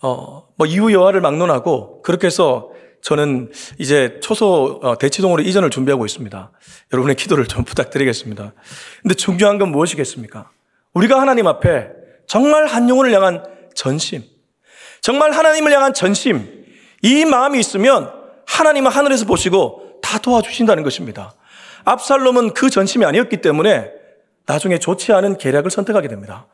어, 0.00 0.48
뭐 0.56 0.66
이후 0.66 0.92
여하를 0.92 1.20
막론하고 1.20 2.02
그렇게 2.02 2.26
해서 2.26 2.70
저는 3.02 3.50
이제 3.78 4.18
초소 4.20 4.80
어, 4.82 4.98
대치동으로 4.98 5.42
이전을 5.42 5.70
준비하고 5.70 6.04
있습니다. 6.06 6.50
여러분의 6.92 7.16
기도를 7.16 7.46
좀 7.46 7.64
부탁드리겠습니다. 7.64 8.52
근데 9.02 9.14
중요한 9.14 9.58
건 9.58 9.70
무엇이겠습니까? 9.70 10.50
우리가 10.94 11.20
하나님 11.20 11.46
앞에 11.46 11.88
정말 12.26 12.66
한 12.66 12.88
영혼을 12.88 13.12
향한 13.12 13.44
전심, 13.74 14.22
정말 15.00 15.32
하나님을 15.32 15.72
향한 15.72 15.94
전심, 15.94 16.66
이 17.02 17.24
마음이 17.24 17.58
있으면 17.60 18.12
하나님은 18.46 18.90
하늘에서 18.90 19.24
보시고 19.24 20.00
다 20.02 20.18
도와주신다는 20.18 20.82
것입니다. 20.82 21.34
압살롬은 21.84 22.54
그 22.54 22.70
전심이 22.70 23.04
아니었기 23.04 23.40
때문에 23.40 23.90
나중에 24.46 24.78
좋지 24.78 25.12
않은 25.12 25.38
계략을 25.38 25.70
선택하게 25.70 26.08
됩니다. 26.08 26.46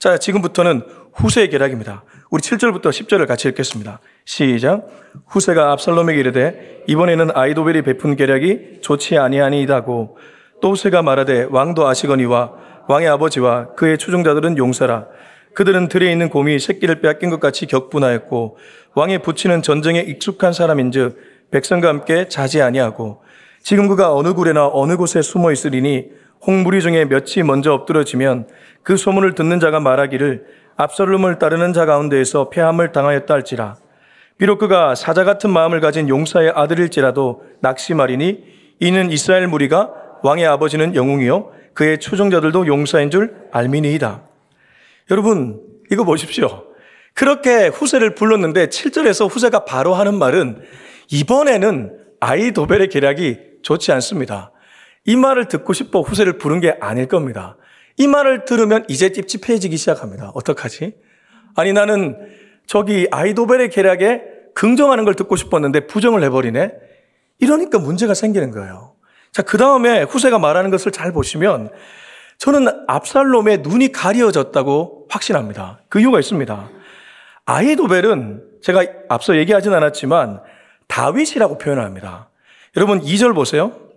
자, 0.00 0.16
지금부터는 0.16 0.80
후세의 1.12 1.50
계략입니다. 1.50 2.04
우리 2.30 2.40
7절부터 2.40 2.86
10절을 2.86 3.26
같이 3.26 3.48
읽겠습니다. 3.48 4.00
시작. 4.24 4.88
후세가 5.26 5.72
압살롬에게 5.72 6.18
이르되 6.18 6.84
이번에는 6.86 7.32
아이도벨이 7.34 7.82
베푼 7.82 8.16
계략이 8.16 8.78
좋지 8.80 9.18
아니하니이다고 9.18 10.16
또 10.62 10.70
후세가 10.70 11.02
말하되 11.02 11.48
왕도 11.50 11.86
아시거니와 11.86 12.52
왕의 12.88 13.08
아버지와 13.08 13.74
그의 13.74 13.98
추종자들은 13.98 14.56
용사라 14.56 15.06
그들은 15.54 15.88
들에 15.88 16.10
있는 16.10 16.30
곰이 16.30 16.58
새끼를 16.58 17.02
빼앗긴 17.02 17.28
것 17.28 17.38
같이 17.38 17.66
격분하였고 17.66 18.56
왕의 18.94 19.18
부치는 19.18 19.60
전쟁에 19.60 20.00
익숙한 20.00 20.54
사람인즉 20.54 21.50
백성과 21.50 21.88
함께 21.88 22.26
자지 22.26 22.62
아니하고 22.62 23.22
지금 23.62 23.86
그가 23.86 24.14
어느 24.14 24.32
굴에나 24.32 24.66
어느 24.72 24.96
곳에 24.96 25.20
숨어 25.20 25.52
있으리니 25.52 26.08
홍무리 26.46 26.80
중에 26.80 27.04
몇이 27.04 27.42
먼저 27.44 27.72
엎드러지면 27.72 28.48
그 28.82 28.96
소문을 28.96 29.34
듣는 29.34 29.60
자가 29.60 29.80
말하기를 29.80 30.44
압살롬을 30.76 31.38
따르는 31.38 31.72
자 31.72 31.84
가운데에서 31.84 32.48
폐함을 32.48 32.92
당하였다 32.92 33.32
할지라 33.32 33.76
비록 34.38 34.58
그가 34.58 34.94
사자 34.94 35.24
같은 35.24 35.50
마음을 35.50 35.80
가진 35.80 36.08
용사의 36.08 36.52
아들일지라도 36.54 37.42
낙심하리니 37.60 38.42
이는 38.80 39.10
이스라엘 39.10 39.46
무리가 39.46 39.92
왕의 40.22 40.46
아버지는 40.46 40.94
영웅이요 40.94 41.52
그의 41.74 41.98
추종자들도 41.98 42.66
용사인 42.66 43.10
줄 43.10 43.34
알미니이다. 43.52 44.22
여러분 45.10 45.60
이거 45.90 46.04
보십시오. 46.04 46.64
그렇게 47.14 47.66
후세를 47.66 48.14
불렀는데 48.14 48.68
7절에서 48.68 49.30
후세가 49.30 49.66
바로 49.66 49.92
하는 49.94 50.14
말은 50.14 50.62
이번에는 51.10 51.98
아이도벨의 52.20 52.88
계략이 52.88 53.38
좋지 53.62 53.92
않습니다. 53.92 54.52
이 55.04 55.16
말을 55.16 55.48
듣고 55.48 55.72
싶어 55.72 56.00
후세를 56.00 56.38
부른 56.38 56.60
게 56.60 56.76
아닐 56.80 57.06
겁니다. 57.06 57.56
이 57.96 58.06
말을 58.06 58.44
들으면 58.44 58.84
이제 58.88 59.12
찝찝해지기 59.12 59.76
시작합니다. 59.76 60.30
어떡하지? 60.34 60.94
아니 61.56 61.72
나는 61.72 62.16
저기 62.66 63.08
아이도벨의 63.10 63.70
계략에 63.70 64.22
긍정하는 64.54 65.04
걸 65.04 65.14
듣고 65.14 65.36
싶었는데 65.36 65.86
부정을 65.86 66.22
해버리네? 66.24 66.72
이러니까 67.38 67.78
문제가 67.78 68.14
생기는 68.14 68.50
거예요. 68.50 68.94
자, 69.32 69.42
그 69.42 69.58
다음에 69.58 70.02
후세가 70.02 70.38
말하는 70.38 70.70
것을 70.70 70.92
잘 70.92 71.12
보시면 71.12 71.70
저는 72.38 72.68
압살롬의 72.86 73.58
눈이 73.58 73.92
가려졌다고 73.92 75.06
확신합니다. 75.10 75.80
그 75.88 76.00
이유가 76.00 76.18
있습니다. 76.18 76.70
아이도벨은 77.44 78.44
제가 78.62 78.84
앞서 79.08 79.36
얘기하진 79.36 79.72
않았지만 79.72 80.40
다윗이라고 80.86 81.58
표현합니다. 81.58 82.30
여러분 82.76 83.00
2절 83.00 83.34
보세요. 83.34 83.89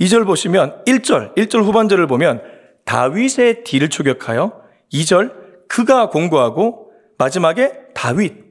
2절 0.00 0.26
보시면 0.26 0.82
1절, 0.86 1.34
1절 1.36 1.62
후반절을 1.64 2.06
보면 2.06 2.42
다윗의 2.84 3.64
뒤를 3.64 3.88
추격하여 3.88 4.60
2절 4.92 5.32
그가 5.68 6.10
공고하고 6.10 6.90
마지막에 7.18 7.72
다윗. 7.94 8.44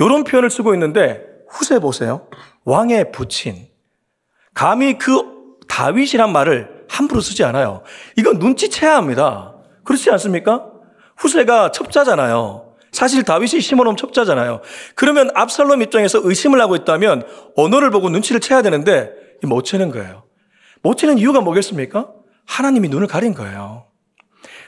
이런 0.00 0.24
표현을 0.24 0.50
쓰고 0.50 0.74
있는데 0.74 1.24
후세 1.48 1.78
보세요. 1.78 2.28
왕의 2.64 3.12
부친. 3.12 3.68
감히 4.54 4.98
그 4.98 5.22
다윗이란 5.68 6.32
말을 6.32 6.84
함부로 6.88 7.20
쓰지 7.20 7.44
않아요. 7.44 7.82
이건 8.16 8.38
눈치채야 8.38 8.96
합니다. 8.96 9.54
그렇지 9.84 10.10
않습니까? 10.10 10.66
후세가 11.16 11.72
첩자잖아요. 11.72 12.74
사실 12.92 13.22
다윗이 13.22 13.60
심어놓은 13.60 13.96
첩자잖아요. 13.96 14.62
그러면 14.94 15.30
압살롬 15.34 15.82
입장에서 15.82 16.20
의심을 16.22 16.60
하고 16.60 16.74
있다면 16.76 17.26
언어를 17.56 17.90
보고 17.90 18.08
눈치를 18.08 18.40
채야 18.40 18.62
되는데 18.62 19.10
못 19.42 19.62
채는 19.62 19.90
거예요. 19.90 20.27
못 20.82 20.96
채는 20.96 21.18
이유가 21.18 21.40
뭐겠습니까? 21.40 22.08
하나님이 22.46 22.88
눈을 22.88 23.06
가린 23.06 23.34
거예요. 23.34 23.84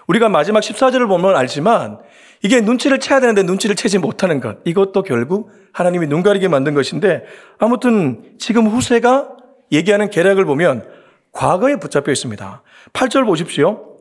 우리가 0.06 0.28
마지막 0.28 0.60
14절을 0.60 1.08
보면 1.08 1.36
알지만 1.36 2.00
이게 2.42 2.60
눈치를 2.60 3.00
채야 3.00 3.20
되는데 3.20 3.42
눈치를 3.42 3.76
채지 3.76 3.98
못하는 3.98 4.40
것. 4.40 4.58
이것도 4.64 5.02
결국 5.02 5.50
하나님이 5.72 6.06
눈 6.06 6.22
가리게 6.22 6.48
만든 6.48 6.74
것인데 6.74 7.24
아무튼 7.58 8.34
지금 8.38 8.66
후세가 8.66 9.28
얘기하는 9.72 10.10
계략을 10.10 10.44
보면 10.44 10.88
과거에 11.32 11.76
붙잡혀 11.76 12.10
있습니다. 12.10 12.62
8절 12.92 13.24
보십시오. 13.26 13.96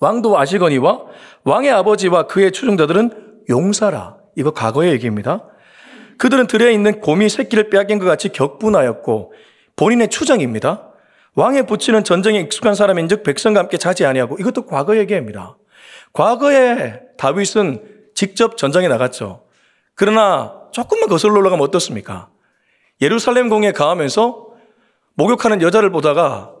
왕도 0.00 0.38
아시거니와 0.38 1.04
왕의 1.44 1.70
아버지와 1.70 2.26
그의 2.26 2.52
추종자들은 2.52 3.44
용사라. 3.48 4.16
이거 4.34 4.50
과거의 4.50 4.92
얘기입니다. 4.92 5.44
그들은 6.18 6.46
들에 6.46 6.72
있는 6.72 7.00
곰이 7.00 7.28
새끼를 7.28 7.70
빼앗긴 7.70 7.98
것 7.98 8.06
같이 8.06 8.30
격분하였고 8.30 9.32
본인의 9.76 10.08
추정입니다. 10.08 10.90
왕에 11.36 11.62
붙이는 11.62 12.02
전쟁에 12.02 12.40
익숙한 12.40 12.74
사람인 12.74 13.08
즉 13.08 13.22
백성과 13.22 13.60
함께 13.60 13.76
자지 13.76 14.04
아니하고 14.06 14.38
이것도 14.38 14.66
과거 14.66 14.96
얘기입니다. 14.96 15.56
과거에 16.12 17.00
다윗은 17.18 17.84
직접 18.14 18.56
전장에 18.56 18.88
나갔죠. 18.88 19.44
그러나 19.94 20.54
조금만 20.72 21.08
거슬러 21.08 21.34
올라가면 21.34 21.62
어떻습니까? 21.62 22.30
예루살렘 23.02 23.50
공에 23.50 23.72
가하면서 23.72 24.46
목욕하는 25.14 25.60
여자를 25.60 25.90
보다가 25.90 26.52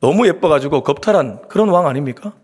너무 0.00 0.26
예뻐가지고 0.26 0.82
겁탈한 0.82 1.48
그런 1.48 1.68
왕 1.68 1.86
아닙니까? 1.86 2.34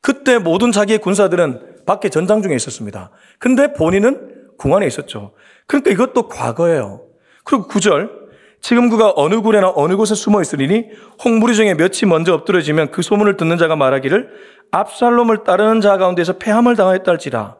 그때 0.00 0.38
모든 0.38 0.72
자기의 0.72 0.98
군사들은 0.98 1.84
밖에 1.86 2.08
전장 2.08 2.42
중에 2.42 2.56
있었습니다. 2.56 3.10
근데 3.38 3.72
본인은 3.72 4.54
궁 4.58 4.74
안에 4.74 4.86
있었죠. 4.86 5.32
그러니까 5.68 5.92
이것도 5.92 6.28
과거예요. 6.28 7.02
그리고 7.44 7.68
구절 7.68 8.19
지금 8.60 8.90
그가 8.90 9.12
어느 9.16 9.40
굴에나 9.40 9.72
어느 9.74 9.96
곳에 9.96 10.14
숨어 10.14 10.42
있으리니 10.42 10.90
홍무리 11.24 11.54
중에 11.54 11.74
몇이 11.74 12.02
먼저 12.06 12.34
엎드려지면 12.34 12.90
그 12.90 13.02
소문을 13.02 13.36
듣는 13.36 13.56
자가 13.58 13.74
말하기를 13.76 14.30
압살롬을 14.70 15.44
따르는 15.44 15.80
자 15.80 15.96
가운데서 15.96 16.34
패함을 16.34 16.76
당하였다 16.76 17.10
할지라. 17.10 17.56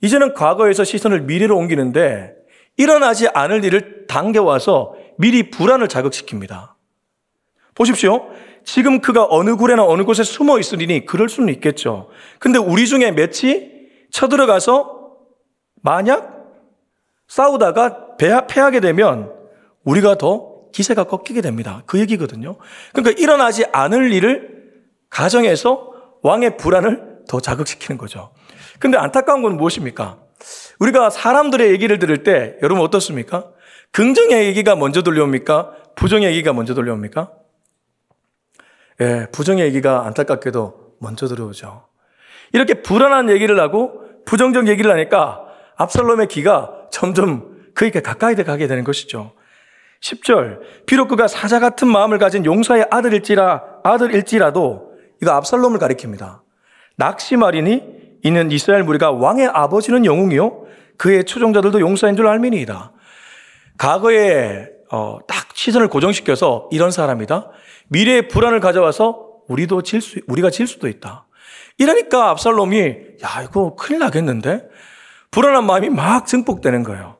이제는 0.00 0.34
과거에서 0.34 0.84
시선을 0.84 1.22
미래로 1.22 1.56
옮기는데 1.56 2.34
일어나지 2.76 3.28
않을 3.28 3.64
일을 3.64 4.06
당겨와서 4.08 4.94
미리 5.18 5.50
불안을 5.50 5.88
자극시킵니다. 5.88 6.70
보십시오. 7.74 8.28
지금 8.64 9.00
그가 9.00 9.26
어느 9.28 9.56
굴에나 9.56 9.84
어느 9.84 10.04
곳에 10.04 10.22
숨어 10.22 10.58
있으리니 10.58 11.04
그럴 11.04 11.28
수는 11.28 11.52
있겠죠. 11.54 12.08
근데 12.38 12.58
우리 12.58 12.86
중에 12.86 13.12
몇이 13.12 13.70
쳐들어가서 14.10 15.02
만약 15.82 16.46
싸우다가 17.28 18.16
패하게 18.16 18.80
되면 18.80 19.41
우리가 19.84 20.16
더 20.16 20.52
기세가 20.72 21.04
꺾이게 21.04 21.40
됩니다. 21.40 21.82
그 21.86 21.98
얘기거든요. 22.00 22.56
그러니까 22.92 23.20
일어나지 23.20 23.64
않을 23.72 24.12
일을 24.12 24.72
가정에서 25.10 25.92
왕의 26.22 26.56
불안을 26.56 27.24
더 27.28 27.40
자극시키는 27.40 27.98
거죠. 27.98 28.32
근데 28.78 28.96
안타까운 28.96 29.42
건 29.42 29.56
무엇입니까? 29.56 30.18
우리가 30.80 31.10
사람들의 31.10 31.70
얘기를 31.70 31.98
들을 31.98 32.24
때 32.24 32.56
여러분 32.62 32.82
어떻습니까? 32.82 33.50
긍정의 33.92 34.46
얘기가 34.46 34.74
먼저 34.74 35.02
들려옵니까? 35.02 35.76
부정의 35.94 36.28
얘기가 36.30 36.52
먼저 36.52 36.74
들려옵니까? 36.74 37.30
예, 39.00 39.26
부정의 39.32 39.66
얘기가 39.66 40.06
안타깝게도 40.06 40.96
먼저 40.98 41.26
들어오죠. 41.26 41.86
이렇게 42.52 42.82
불안한 42.82 43.30
얘기를 43.30 43.58
하고 43.60 44.02
부정적 44.24 44.68
얘기를 44.68 44.90
하니까 44.90 45.44
압살롬의 45.76 46.28
기가 46.28 46.86
점점 46.90 47.72
그에게 47.74 48.00
가까이 48.00 48.34
돼 48.34 48.44
가게 48.44 48.66
되는 48.66 48.84
것이죠. 48.84 49.32
10절. 50.02 50.60
비록 50.86 51.08
그가 51.08 51.28
사자 51.28 51.60
같은 51.60 51.88
마음을 51.88 52.18
가진 52.18 52.44
용사의 52.44 52.88
아들일지라, 52.90 53.62
아들일지라도 53.84 54.92
이거 55.22 55.32
압살롬을 55.32 55.78
가리킵니다. 55.78 56.40
낙시말이니 56.96 58.02
이는 58.24 58.50
이스라엘 58.50 58.82
무리가 58.84 59.12
왕의 59.12 59.46
아버지는 59.46 60.04
영웅이요. 60.04 60.66
그의 60.98 61.24
추종자들도 61.24 61.80
용사인 61.80 62.16
줄 62.16 62.26
알미니이다. 62.26 62.92
과거에 63.78 64.68
어, 64.90 65.18
딱 65.26 65.48
시선을 65.54 65.88
고정시켜서 65.88 66.68
이런 66.70 66.90
사람이다. 66.90 67.50
미래의 67.88 68.28
불안을 68.28 68.60
가져와서 68.60 69.28
우리도 69.48 69.82
질 69.82 70.00
수, 70.00 70.20
우리가 70.26 70.50
질 70.50 70.66
수도 70.66 70.88
있다. 70.88 71.26
이러니까 71.78 72.30
압살롬이 72.30 72.78
야 73.24 73.42
이거 73.42 73.74
큰일 73.76 74.00
나겠는데 74.00 74.68
불안한 75.30 75.64
마음이 75.64 75.88
막 75.88 76.26
증폭되는 76.26 76.82
거예요. 76.82 77.16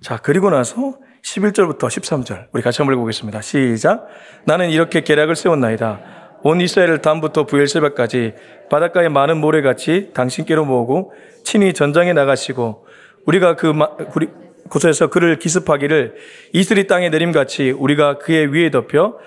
자 0.00 0.16
그리고 0.16 0.50
나서 0.50 0.94
11절부터 1.22 1.80
13절 1.80 2.46
우리 2.52 2.62
같이 2.62 2.78
한번 2.78 2.94
읽어보겠습니다. 2.94 3.40
시작. 3.40 4.06
나는 4.44 4.70
이렇게 4.70 5.02
계략을 5.02 5.36
세웠나이다. 5.36 6.00
온 6.42 6.60
이스라엘을 6.60 7.02
담부터 7.02 7.44
부엘세바까지 7.44 8.34
바닷가의 8.70 9.10
많은 9.10 9.38
모래같이 9.38 10.10
당신께로 10.14 10.64
모으고 10.64 11.12
친히 11.44 11.72
전장에 11.72 12.12
나가시고 12.12 12.86
우리가 13.26 13.56
그 13.56 13.72
우리 14.16 14.28
곳에서 14.68 15.08
그를 15.08 15.38
기습하기를 15.38 16.14
이스리 16.52 16.86
땅에 16.86 17.10
내림같이 17.10 17.72
우리가 17.72 18.18
그의 18.18 18.52
위에 18.54 18.70
덮여 18.70 19.18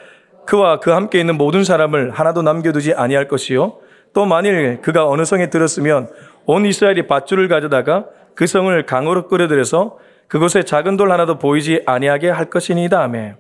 그와 0.46 0.80
그 0.80 0.92
함께 0.92 1.20
있는 1.20 1.36
모든 1.36 1.64
사람을 1.64 2.12
하나도 2.12 2.42
남겨두지 2.42 2.94
아니할 2.94 3.28
것이요 3.28 3.78
또 4.14 4.26
만일 4.26 4.82
그가 4.82 5.08
어느 5.08 5.26
성에 5.26 5.50
들었으면 5.50 6.10
온 6.46 6.66
이스라엘이 6.66 7.08
밧줄을 7.08 7.48
가져다가 7.48 8.06
그 8.36 8.48
성을 8.48 8.86
강으로 8.86 9.28
끌어들여서 9.28 9.98
그곳에 10.34 10.64
작은 10.64 10.98
돌 10.98 11.12
하나도 11.12 11.38
보이지 11.38 11.84
아니하게 11.86 12.32
할 12.32 12.50
것이니이다. 12.50 13.00
아멘. 13.04 13.36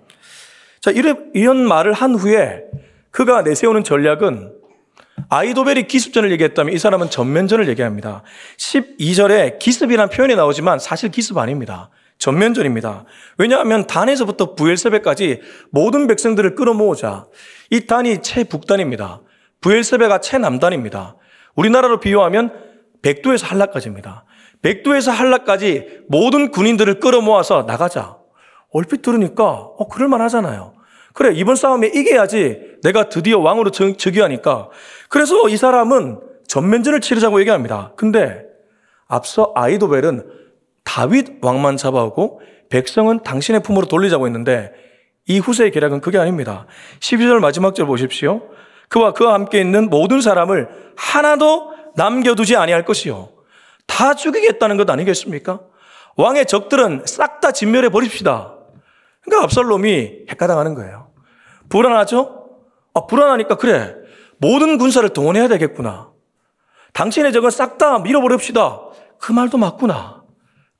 자, 0.79 0.91
이런 0.91 1.67
말을 1.67 1.91
한 1.91 2.13
후에 2.13 2.65
그가 3.09 3.41
내세우는 3.41 3.83
전략은 3.83 4.53
아이도벨이 5.27 5.87
기습전을 5.87 6.31
얘기했다면 6.33 6.71
이 6.71 6.77
사람은 6.77 7.09
전면전을 7.09 7.67
얘기합니다. 7.69 8.21
12절에 8.57 9.57
기습이라는 9.57 10.11
표현이 10.11 10.35
나오지만 10.35 10.77
사실 10.77 11.09
기습 11.09 11.39
아닙니다. 11.39 11.89
전면전입니다. 12.19 13.05
왜냐하면 13.39 13.87
단에서부터 13.87 14.53
부엘세베까지 14.53 15.41
모든 15.71 16.05
백성들을 16.05 16.53
끌어모으자 16.53 17.25
이 17.71 17.87
단이 17.87 18.21
최북단입니다. 18.21 19.21
부엘세베가 19.61 20.19
최남단입니다. 20.19 21.15
우리나라로 21.55 21.99
비유하면 21.99 22.53
백두에서 23.01 23.47
한라까지입니다. 23.47 24.25
백두에서 24.63 25.11
한라까지 25.11 26.03
모든 26.07 26.49
군인들을 26.49 26.99
끌어모아서 26.99 27.63
나가자. 27.67 28.17
얼핏 28.71 29.03
들으니까 29.03 29.43
어 29.43 29.87
그럴만 29.87 30.19
하잖아요. 30.21 30.73
그래 31.13 31.31
이번 31.35 31.55
싸움에 31.55 31.87
이겨야지 31.87 32.79
내가 32.81 33.09
드디어 33.09 33.39
왕으로 33.39 33.69
즉위하니까 33.69 34.69
그래서 35.09 35.47
이 35.47 35.57
사람은 35.57 36.19
전면전을 36.47 37.01
치르자고 37.01 37.39
얘기합니다. 37.41 37.91
근데 37.95 38.43
앞서 39.07 39.51
아이도벨은 39.53 40.25
다윗 40.83 41.37
왕만 41.41 41.77
잡아오고 41.77 42.41
백성은 42.69 43.21
당신의 43.23 43.61
품으로 43.61 43.85
돌리자고 43.85 44.25
했는데 44.25 44.71
이 45.27 45.39
후세의 45.39 45.71
계략은 45.71 46.01
그게 46.01 46.17
아닙니다. 46.17 46.65
12절 46.99 47.39
마지막 47.39 47.75
절 47.75 47.85
보십시오. 47.85 48.41
그와 48.89 49.13
그와 49.13 49.33
함께 49.33 49.61
있는 49.61 49.89
모든 49.89 50.21
사람을 50.21 50.69
하나도 50.95 51.71
남겨두지 51.95 52.55
아니할 52.55 52.85
것이요. 52.85 53.32
다 53.87 54.13
죽이겠다는 54.15 54.77
것 54.77 54.89
아니겠습니까? 54.89 55.61
왕의 56.15 56.45
적들은 56.45 57.03
싹 57.05 57.41
다 57.41 57.51
진멸해 57.51 57.89
버립시다. 57.89 58.55
그러니까 59.21 59.45
압살롬이 59.45 60.25
핵가당하는 60.29 60.73
거예요. 60.75 61.11
불안하죠? 61.69 62.49
아, 62.93 63.05
불안하니까 63.05 63.55
그래. 63.55 63.95
모든 64.37 64.77
군사를 64.77 65.07
동원해야 65.09 65.47
되겠구나. 65.47 66.11
당신의 66.93 67.33
적은 67.33 67.49
싹 67.49 67.77
다 67.77 67.99
밀어버립시다. 67.99 68.79
그 69.19 69.31
말도 69.31 69.57
맞구나. 69.57 70.23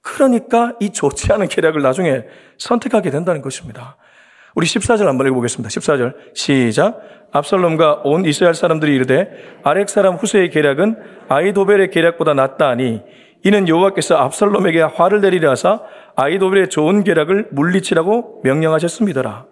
그러니까 0.02 0.74
이 0.80 0.92
좋지 0.92 1.32
않은 1.32 1.48
계략을 1.48 1.82
나중에 1.82 2.24
선택하게 2.58 3.10
된다는 3.10 3.42
것입니다. 3.42 3.98
우리 4.56 4.68
14절 4.68 5.06
한번 5.06 5.28
읽어보겠습니다. 5.28 5.70
14절 5.70 6.36
시작. 6.36 7.02
압살롬과 7.32 8.02
온 8.04 8.26
이스라엘 8.26 8.54
사람들이 8.54 8.96
이르되 8.96 9.32
아렉 9.64 9.90
사람 9.90 10.16
후세의 10.16 10.52
계략은 10.52 10.98
아이도벨의 11.30 11.90
계략보다 11.90 12.36
낫다 12.36 12.70
하니 12.70 13.02
이는 13.44 13.68
여호와께서 13.68 14.16
압살롬에게 14.16 14.82
화를 14.82 15.22
내리려 15.22 15.50
하사 15.50 15.82
아이도벨의 16.16 16.70
좋은 16.70 17.04
계략을 17.04 17.48
물리치라고 17.52 18.42
명령하셨습니다라. 18.44 19.48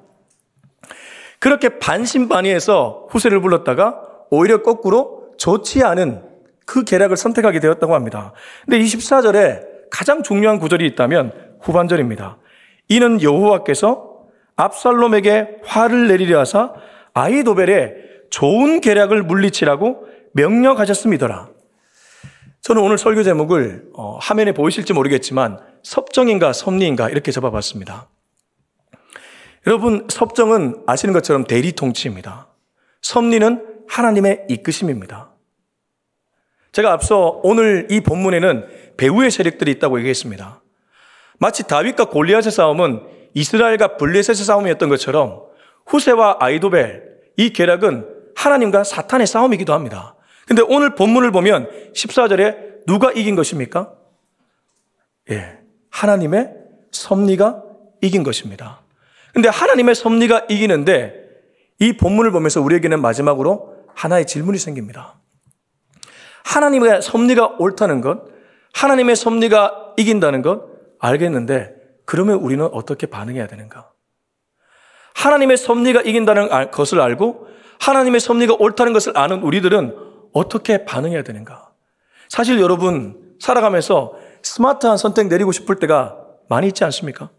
그렇게 1.39 1.79
반신반의해서 1.79 3.07
후세를 3.09 3.41
불렀다가 3.41 3.99
오히려 4.29 4.61
거꾸로 4.61 5.31
좋지 5.37 5.83
않은 5.83 6.21
그 6.67 6.83
계략을 6.83 7.17
선택하게 7.17 7.59
되었다고 7.59 7.95
합니다. 7.95 8.33
근데 8.65 8.79
24절에 8.79 9.89
가장 9.89 10.21
중요한 10.21 10.59
구절이 10.59 10.85
있다면 10.85 11.33
후반절입니다. 11.61 12.37
이는 12.89 13.21
여호와께서 13.21 14.10
압살롬에게 14.61 15.61
화를 15.63 16.07
내리려 16.07 16.39
하사 16.39 16.73
아이도벨의 17.13 17.95
좋은 18.29 18.79
계략을 18.79 19.23
물리치라고 19.23 20.07
명령하셨습니다라. 20.33 21.49
저는 22.61 22.81
오늘 22.83 22.97
설교 22.97 23.23
제목을 23.23 23.89
어, 23.95 24.17
화면에 24.21 24.51
보이실지 24.51 24.93
모르겠지만 24.93 25.59
섭정인가 25.81 26.53
섭리인가 26.53 27.09
이렇게 27.09 27.31
잡아봤습니다. 27.31 28.07
여러분 29.65 30.07
섭정은 30.09 30.83
아시는 30.85 31.13
것처럼 31.13 31.43
대리 31.45 31.71
통치입니다. 31.71 32.47
섭리는 33.01 33.65
하나님의 33.87 34.45
이끄심입니다. 34.47 35.31
제가 36.71 36.93
앞서 36.93 37.41
오늘 37.43 37.87
이 37.89 38.01
본문에는 38.01 38.95
배후의 38.97 39.31
세력들이 39.31 39.71
있다고 39.71 39.97
얘기했습니다. 39.99 40.61
마치 41.39 41.67
다윗과 41.67 42.05
골리앗의 42.05 42.51
싸움은 42.51 43.20
이스라엘과 43.33 43.97
블레셋의 43.97 44.35
싸움이었던 44.35 44.89
것처럼 44.89 45.43
후세와 45.85 46.37
아이도벨 46.39 47.11
이 47.37 47.53
계략은 47.53 48.07
하나님과 48.35 48.83
사탄의 48.83 49.27
싸움이기도 49.27 49.73
합니다. 49.73 50.15
근데 50.47 50.61
오늘 50.67 50.95
본문을 50.95 51.31
보면 51.31 51.69
14절에 51.93 52.85
누가 52.85 53.11
이긴 53.11 53.35
것입니까? 53.35 53.93
예. 55.29 55.59
하나님의 55.89 56.51
섭리가 56.91 57.63
이긴 58.01 58.23
것입니다. 58.23 58.81
근데 59.33 59.49
하나님의 59.49 59.95
섭리가 59.95 60.47
이기는데 60.49 61.21
이 61.79 61.93
본문을 61.93 62.31
보면서 62.31 62.61
우리에게는 62.61 63.01
마지막으로 63.01 63.75
하나의 63.95 64.25
질문이 64.25 64.57
생깁니다. 64.57 65.19
하나님의 66.43 67.01
섭리가 67.01 67.55
옳다는 67.59 68.01
것, 68.01 68.25
하나님의 68.73 69.15
섭리가 69.15 69.93
이긴다는 69.97 70.41
것 70.41 70.63
알겠는데 70.99 71.80
그러면 72.05 72.39
우리는 72.39 72.65
어떻게 72.65 73.07
반응해야 73.07 73.47
되는가? 73.47 73.91
하나님의 75.15 75.57
섭리가 75.57 76.01
이긴다는 76.01 76.71
것을 76.71 76.99
알고 77.01 77.47
하나님의 77.79 78.19
섭리가 78.19 78.55
옳다는 78.59 78.93
것을 78.93 79.17
아는 79.17 79.41
우리들은 79.41 79.95
어떻게 80.33 80.85
반응해야 80.85 81.23
되는가? 81.23 81.71
사실 82.29 82.59
여러분 82.59 83.35
살아가면서 83.39 84.13
스마트한 84.43 84.97
선택 84.97 85.27
내리고 85.27 85.51
싶을 85.51 85.75
때가 85.75 86.17
많이 86.47 86.67
있지 86.67 86.83
않습니까? 86.83 87.29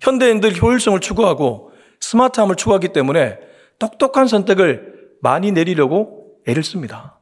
현대인들 0.00 0.60
효율성을 0.60 0.98
추구하고 1.00 1.72
스마트함을 2.00 2.56
추구하기 2.56 2.88
때문에 2.88 3.38
똑똑한 3.78 4.26
선택을 4.26 5.10
많이 5.20 5.52
내리려고 5.52 6.36
애를 6.46 6.62
씁니다. 6.62 7.20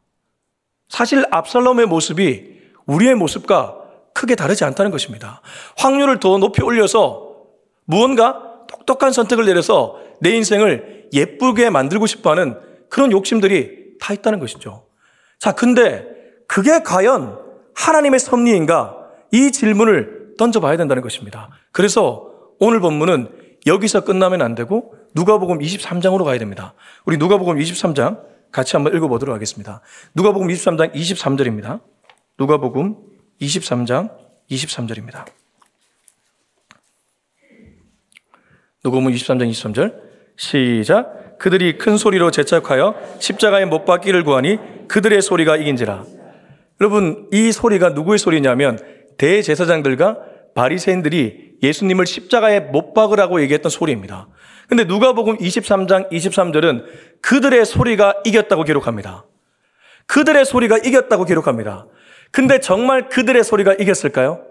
사실 0.88 1.24
압살롬의 1.30 1.86
모습이 1.86 2.58
우리의 2.86 3.14
모습과 3.14 3.77
크게 4.18 4.34
다르지 4.34 4.64
않다는 4.64 4.90
것입니다. 4.90 5.42
확률을 5.76 6.18
더 6.18 6.38
높이 6.38 6.60
올려서 6.60 7.36
무언가 7.84 8.64
똑똑한 8.66 9.12
선택을 9.12 9.44
내려서 9.44 9.96
내 10.20 10.30
인생을 10.30 11.08
예쁘게 11.12 11.70
만들고 11.70 12.06
싶어 12.06 12.30
하는 12.30 12.58
그런 12.90 13.12
욕심들이 13.12 13.96
다 14.00 14.12
있다는 14.12 14.40
것이죠. 14.40 14.86
자, 15.38 15.52
근데 15.52 16.04
그게 16.48 16.82
과연 16.82 17.38
하나님의 17.76 18.18
섭리인가? 18.18 18.96
이 19.30 19.52
질문을 19.52 20.34
던져봐야 20.36 20.76
된다는 20.76 21.00
것입니다. 21.00 21.50
그래서 21.70 22.28
오늘 22.58 22.80
본문은 22.80 23.30
여기서 23.66 24.02
끝나면 24.02 24.42
안 24.42 24.56
되고 24.56 24.94
누가복음 25.14 25.60
23장으로 25.60 26.24
가야 26.24 26.38
됩니다. 26.38 26.74
우리 27.04 27.18
누가복음 27.18 27.56
23장 27.56 28.20
같이 28.50 28.74
한번 28.74 28.96
읽어보도록 28.96 29.32
하겠습니다. 29.32 29.80
누가복음 30.14 30.48
23장 30.48 30.92
23절입니다. 30.92 31.80
누가복음 32.38 33.07
23장 33.40 34.10
23절입니다. 34.50 35.26
누가복음 38.84 39.12
23장 39.12 39.50
23절 39.50 39.94
시작 40.36 41.38
그들이 41.38 41.78
큰 41.78 41.96
소리로 41.96 42.30
재촉하여 42.30 42.94
십자가에 43.18 43.64
못 43.64 43.84
박기를 43.84 44.24
구하니 44.24 44.58
그들의 44.88 45.20
소리가 45.20 45.56
이긴지라 45.56 46.04
여러분 46.80 47.28
이 47.32 47.52
소리가 47.52 47.90
누구의 47.90 48.18
소리냐면 48.18 48.78
대제사장들과 49.18 50.18
바리새인들이 50.54 51.58
예수님을 51.62 52.06
십자가에 52.06 52.60
못 52.60 52.94
박으라고 52.94 53.40
얘기했던 53.42 53.70
소리입니다. 53.70 54.28
근데 54.68 54.84
누가복음 54.84 55.38
23장 55.38 56.10
23절은 56.10 56.84
그들의 57.20 57.64
소리가 57.64 58.14
이겼다고 58.24 58.64
기록합니다. 58.64 59.24
그들의 60.06 60.44
소리가 60.44 60.78
이겼다고 60.78 61.24
기록합니다. 61.24 61.86
근데 62.30 62.60
정말 62.60 63.08
그들의 63.08 63.42
소리가 63.44 63.74
이겼을까요? 63.74 64.44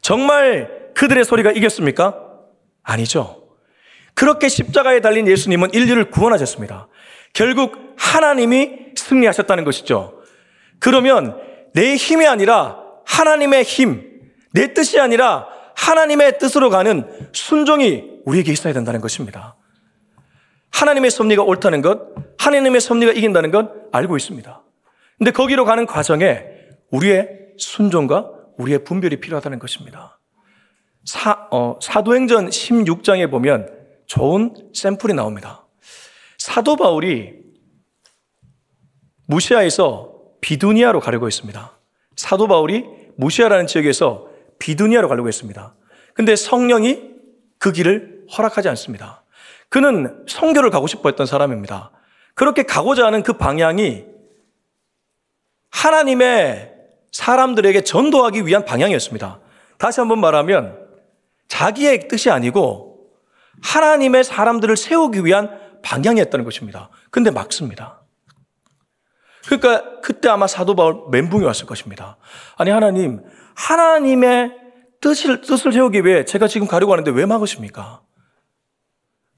정말 0.00 0.92
그들의 0.94 1.24
소리가 1.24 1.52
이겼습니까? 1.52 2.18
아니죠. 2.82 3.48
그렇게 4.14 4.48
십자가에 4.48 5.00
달린 5.00 5.26
예수님은 5.26 5.72
인류를 5.72 6.10
구원하셨습니다. 6.10 6.88
결국 7.32 7.94
하나님이 7.96 8.92
승리하셨다는 8.96 9.64
것이죠. 9.64 10.22
그러면 10.78 11.38
내 11.74 11.94
힘이 11.96 12.26
아니라 12.26 12.78
하나님의 13.06 13.62
힘, 13.62 14.20
내 14.52 14.74
뜻이 14.74 14.98
아니라 14.98 15.46
하나님의 15.76 16.38
뜻으로 16.38 16.70
가는 16.70 17.08
순종이 17.32 18.20
우리에게 18.24 18.52
있어야 18.52 18.72
된다는 18.72 19.00
것입니다. 19.00 19.56
하나님의 20.70 21.10
섭리가 21.10 21.42
옳다는 21.42 21.82
것, 21.82 22.00
하나님의 22.38 22.80
섭리가 22.80 23.12
이긴다는 23.12 23.50
것 23.50 23.70
알고 23.92 24.16
있습니다. 24.16 24.62
근데 25.20 25.32
거기로 25.32 25.66
가는 25.66 25.84
과정에 25.84 26.42
우리의 26.90 27.28
순종과 27.58 28.30
우리의 28.56 28.84
분별이 28.84 29.20
필요하다는 29.20 29.58
것입니다. 29.58 30.18
사, 31.04 31.46
어, 31.50 31.78
사도행전 31.82 32.48
16장에 32.48 33.30
보면 33.30 33.70
좋은 34.06 34.54
샘플이 34.72 35.12
나옵니다. 35.12 35.66
사도 36.38 36.74
바울이 36.76 37.34
무시아에서 39.26 40.14
비두니아로 40.40 41.00
가려고 41.00 41.26
했습니다. 41.26 41.78
사도 42.16 42.48
바울이 42.48 42.86
무시아라는 43.16 43.66
지역에서 43.66 44.26
비두니아로 44.58 45.10
가려고 45.10 45.28
했습니다. 45.28 45.74
근데 46.14 46.34
성령이 46.34 47.10
그 47.58 47.72
길을 47.72 48.24
허락하지 48.38 48.70
않습니다. 48.70 49.22
그는 49.68 50.24
성교를 50.26 50.70
가고 50.70 50.86
싶어 50.86 51.10
했던 51.10 51.26
사람입니다. 51.26 51.90
그렇게 52.34 52.62
가고자 52.62 53.04
하는 53.04 53.22
그 53.22 53.34
방향이 53.34 54.09
하나님의 55.70 56.72
사람들에게 57.12 57.82
전도하기 57.82 58.46
위한 58.46 58.64
방향이었습니다. 58.64 59.40
다시 59.78 60.00
한번 60.00 60.20
말하면 60.20 60.78
자기의 61.48 62.08
뜻이 62.08 62.30
아니고 62.30 63.10
하나님의 63.62 64.24
사람들을 64.24 64.76
세우기 64.76 65.24
위한 65.24 65.58
방향이었다는 65.82 66.44
것입니다. 66.44 66.90
근데 67.10 67.30
막습니다. 67.30 68.00
그러니까 69.46 70.00
그때 70.00 70.28
아마 70.28 70.46
사도 70.46 70.74
바울 70.74 71.04
멘붕이 71.10 71.44
왔을 71.44 71.66
것입니다. 71.66 72.18
아니 72.56 72.70
하나님, 72.70 73.22
하나님의 73.56 74.56
뜻을, 75.00 75.40
뜻을 75.40 75.72
세우기 75.72 76.04
위해 76.04 76.24
제가 76.24 76.46
지금 76.46 76.66
가려고 76.66 76.92
하는데 76.92 77.10
왜 77.10 77.26
막으십니까? 77.26 78.02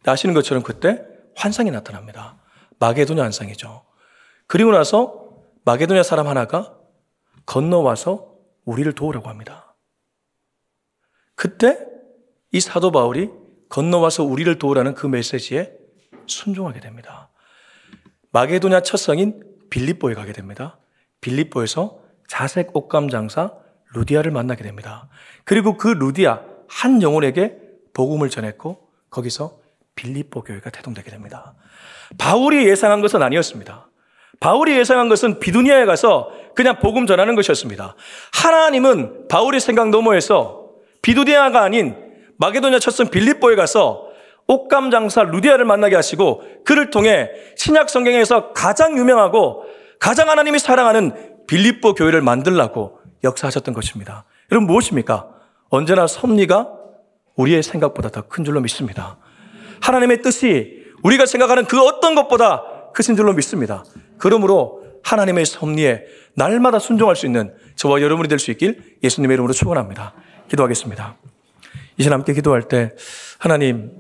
아시는 0.05 0.35
것처럼 0.35 0.63
그때 0.63 1.03
환상이 1.37 1.71
나타납니다. 1.71 2.37
마게도냐 2.79 3.23
환상이죠. 3.23 3.85
그리고 4.49 4.73
나서 4.73 5.22
마게도냐 5.65 6.03
사람 6.03 6.27
하나가 6.27 6.77
건너와서 7.47 8.35
우리를 8.65 8.93
도우라고 8.93 9.29
합니다. 9.29 9.75
그때 11.35 11.79
이 12.51 12.61
사도 12.61 12.91
바울이 12.91 13.31
건너와서 13.69 14.25
우리를 14.25 14.59
도우라는 14.59 14.95
그 14.95 15.07
메시지에 15.07 15.73
순종하게 16.27 16.81
됩니다. 16.81 17.31
마게도냐 18.33 18.83
첫 18.83 18.97
성인 18.97 19.43
빌립보에 19.71 20.15
가게 20.15 20.33
됩니다. 20.33 20.79
빌립보에서 21.21 22.01
자색 22.29 22.77
옷감 22.77 23.09
장사 23.09 23.53
루디아를 23.95 24.31
만나게 24.31 24.63
됩니다. 24.63 25.09
그리고 25.45 25.77
그 25.77 25.89
루디아 25.89 26.43
한 26.69 27.03
영혼에게 27.03 27.59
복음을 27.93 28.31
전했고 28.31 28.89
거기서 29.11 29.61
빌립보 29.95 30.43
교회가 30.43 30.71
태동되게 30.71 31.11
됩니다. 31.11 31.55
바울이 32.19 32.67
예상한 32.69 33.01
것은 33.01 33.23
아니었습니다. 33.23 33.89
바울이 34.43 34.77
예상한 34.77 35.09
것은 35.09 35.39
비두니아에 35.39 35.85
가서 35.85 36.33
그냥 36.57 36.81
복음 36.81 37.07
전하는 37.07 37.37
것이었습니다. 37.37 37.95
하나님은 38.35 39.29
바울의 39.29 39.61
생각 39.61 39.91
너머에서 39.91 40.71
비두니아가 41.01 41.63
아닌 41.63 41.95
마게도냐 42.39 42.81
첫선 42.81 43.09
빌립보에 43.11 43.55
가서 43.55 44.09
옷감 44.49 44.91
장사 44.91 45.23
루디아를 45.23 45.65
만나게 45.65 45.95
하시고 45.95 46.43
그를 46.65 46.91
통해 46.91 47.31
신약 47.57 47.89
성경에서 47.89 48.53
가장 48.53 48.99
유명하고 48.99 49.65
가장 50.01 50.29
하나님이 50.29 50.59
사랑하는 50.59 51.45
빌립보 51.47 51.95
교회를 51.95 52.21
만들라고 52.21 52.99
역사하셨던 53.23 53.73
것입니다. 53.75 54.25
여러분 54.51 54.67
무엇입니까? 54.67 55.29
언제나 55.71 56.09
섭리가 56.09 56.69
우리의 57.37 57.63
생각보다 57.63 58.09
더 58.09 58.23
큰 58.23 58.45
줄로 58.45 58.61
믿습니다. 58.61 59.19
하나님의 59.81 60.21
뜻이 60.21 60.83
우리가 61.05 61.27
생각하는 61.27 61.65
그 61.67 61.81
어떤 61.81 62.17
것보다 62.17 62.65
크신 62.93 63.15
줄로 63.15 63.33
믿습니다. 63.33 63.85
그러므로 64.23 64.85
하나님의 65.03 65.45
섭리에 65.45 66.05
날마다 66.37 66.79
순종할 66.79 67.17
수 67.17 67.27
있는 67.27 67.53
저와 67.75 68.01
여러분이 68.01 68.29
될 68.29 68.39
수 68.39 68.53
있길 68.53 68.99
예수님의 69.03 69.35
이름으로 69.35 69.53
축원합니다. 69.53 70.15
기도하겠습니다. 70.49 71.17
이제 71.99 72.09
함께 72.09 72.33
기도할 72.33 72.63
때 72.63 72.93
하나님 73.41 73.91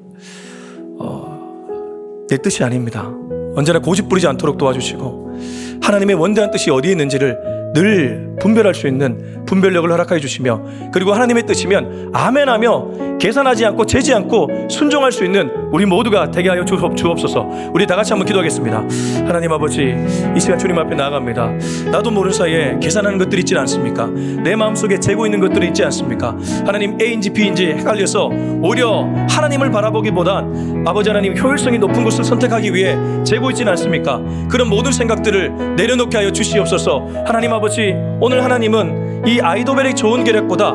어, 1.01 2.25
내 2.29 2.37
뜻이 2.39 2.63
아닙니다. 2.63 3.13
언제나 3.57 3.81
고집 3.81 4.09
부리지 4.09 4.29
않도록 4.29 4.59
도와주시고 4.59 5.81
하나님의 5.83 6.15
원대한 6.15 6.53
뜻이 6.53 6.71
어디에 6.71 6.93
있는지를 6.93 7.73
늘 7.75 8.32
분별할 8.42 8.74
수 8.74 8.88
있는 8.88 9.44
분별력을 9.46 9.88
허락하여 9.90 10.18
주시며 10.18 10.61
그리고 10.92 11.12
하나님의 11.12 11.46
뜻이면 11.46 12.11
아멘하며 12.12 13.18
계산하지 13.20 13.64
않고 13.66 13.87
재지 13.87 14.12
않고 14.14 14.48
순종할 14.68 15.12
수 15.12 15.24
있는 15.24 15.48
우리 15.70 15.87
모두가 15.87 16.33
되게 16.33 16.48
하여 16.48 16.64
주옵- 16.64 16.96
주옵소서. 16.96 17.46
우리 17.72 17.87
다 17.87 17.94
같이 17.94 18.12
한번 18.12 18.26
기도하겠습니다. 18.26 18.83
하나님 19.26 19.52
아버지 19.52 19.94
이 20.37 20.40
시간 20.40 20.59
주님 20.59 20.76
앞에 20.76 20.96
나아갑니다. 20.96 21.52
나도 21.92 22.11
모르는 22.11 22.35
사이에 22.35 22.78
계산하는 22.83 23.18
것들이 23.18 23.40
있지 23.42 23.57
않습니까? 23.57 24.09
내 24.42 24.57
마음속에 24.57 24.98
재고 24.98 25.24
있는 25.24 25.38
것들이 25.38 25.68
있지 25.68 25.85
않습니까? 25.85 26.37
하나님 26.66 26.98
A인지 27.00 27.31
B인지 27.31 27.66
헷갈려서 27.66 28.28
오히려 28.61 29.07
하나님을 29.31 29.70
바라보기보단 29.70 30.85
아버지 30.87 31.09
하나님 31.11 31.37
효율성이 31.37 31.78
높은 31.78 32.02
것을 32.02 32.24
선택하기 32.24 32.74
위해 32.74 32.96
재고 33.22 33.50
있지는 33.50 33.70
않습니까? 33.72 34.20
그런 34.50 34.68
모든 34.68 34.90
생각들을 34.90 35.76
내려놓게 35.76 36.16
하여 36.16 36.33
주시옵소서. 36.33 37.07
하나님 37.24 37.52
아버지 37.52 37.94
오늘 38.20 38.32
하나님은 38.40 39.25
이 39.27 39.40
아이도벨의 39.40 39.95
좋은 39.95 40.25
계략보다 40.25 40.75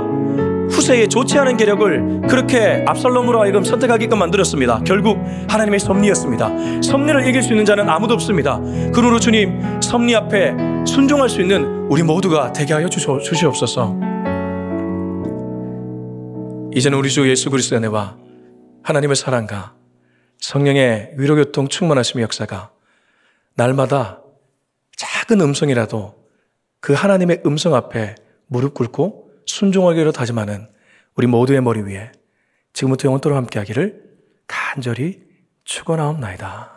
후세에 0.70 1.08
좋지 1.08 1.38
않은 1.40 1.56
계략을 1.58 2.22
그렇게 2.28 2.84
압살롬으로 2.86 3.42
하여금 3.42 3.64
선택하게끔 3.64 4.20
만들었습니다. 4.20 4.82
결국 4.86 5.18
하나님의 5.48 5.80
섭리였습니다. 5.80 6.82
섭리를 6.82 7.26
이길 7.28 7.42
수 7.42 7.54
있는 7.54 7.64
자는 7.66 7.90
아무도 7.90 8.14
없습니다. 8.16 8.60
그러므로 8.94 9.20
주님 9.20 9.82
섭리 9.82 10.14
앞에 10.16 10.54
순종할 10.86 11.30
수 11.30 11.42
있는 11.42 11.88
우리 11.90 12.04
모두가 12.04 12.52
되게 12.52 12.74
하여 12.74 12.88
주시- 12.88 13.08
주시옵소서. 13.24 13.96
이제는 16.76 16.98
우리 16.98 17.10
주 17.10 17.28
예수 17.30 17.50
그리스도의 17.50 17.80
은혜와 17.80 18.18
하나님의 18.84 19.16
사랑과 19.16 19.74
성령의 20.40 21.14
위로교통 21.18 21.70
충만하심의 21.70 22.24
역사가 22.24 22.70
날마다 23.56 24.20
작은 24.96 25.42
음성이라도 25.42 26.14
그 26.80 26.94
하나님의 26.94 27.44
음성 27.46 27.76
앞에 27.76 28.16
무릎 28.48 28.74
꿇고 28.74 29.32
순종하기로 29.46 30.12
다짐하는 30.12 30.68
우리 31.16 31.28
모두의 31.28 31.62
머리 31.62 31.82
위에 31.82 32.12
지금부터 32.74 33.08
영원토록 33.08 33.36
함께하기를 33.38 34.04
간절히 34.48 35.24
축원하옵나이다. 35.64 36.77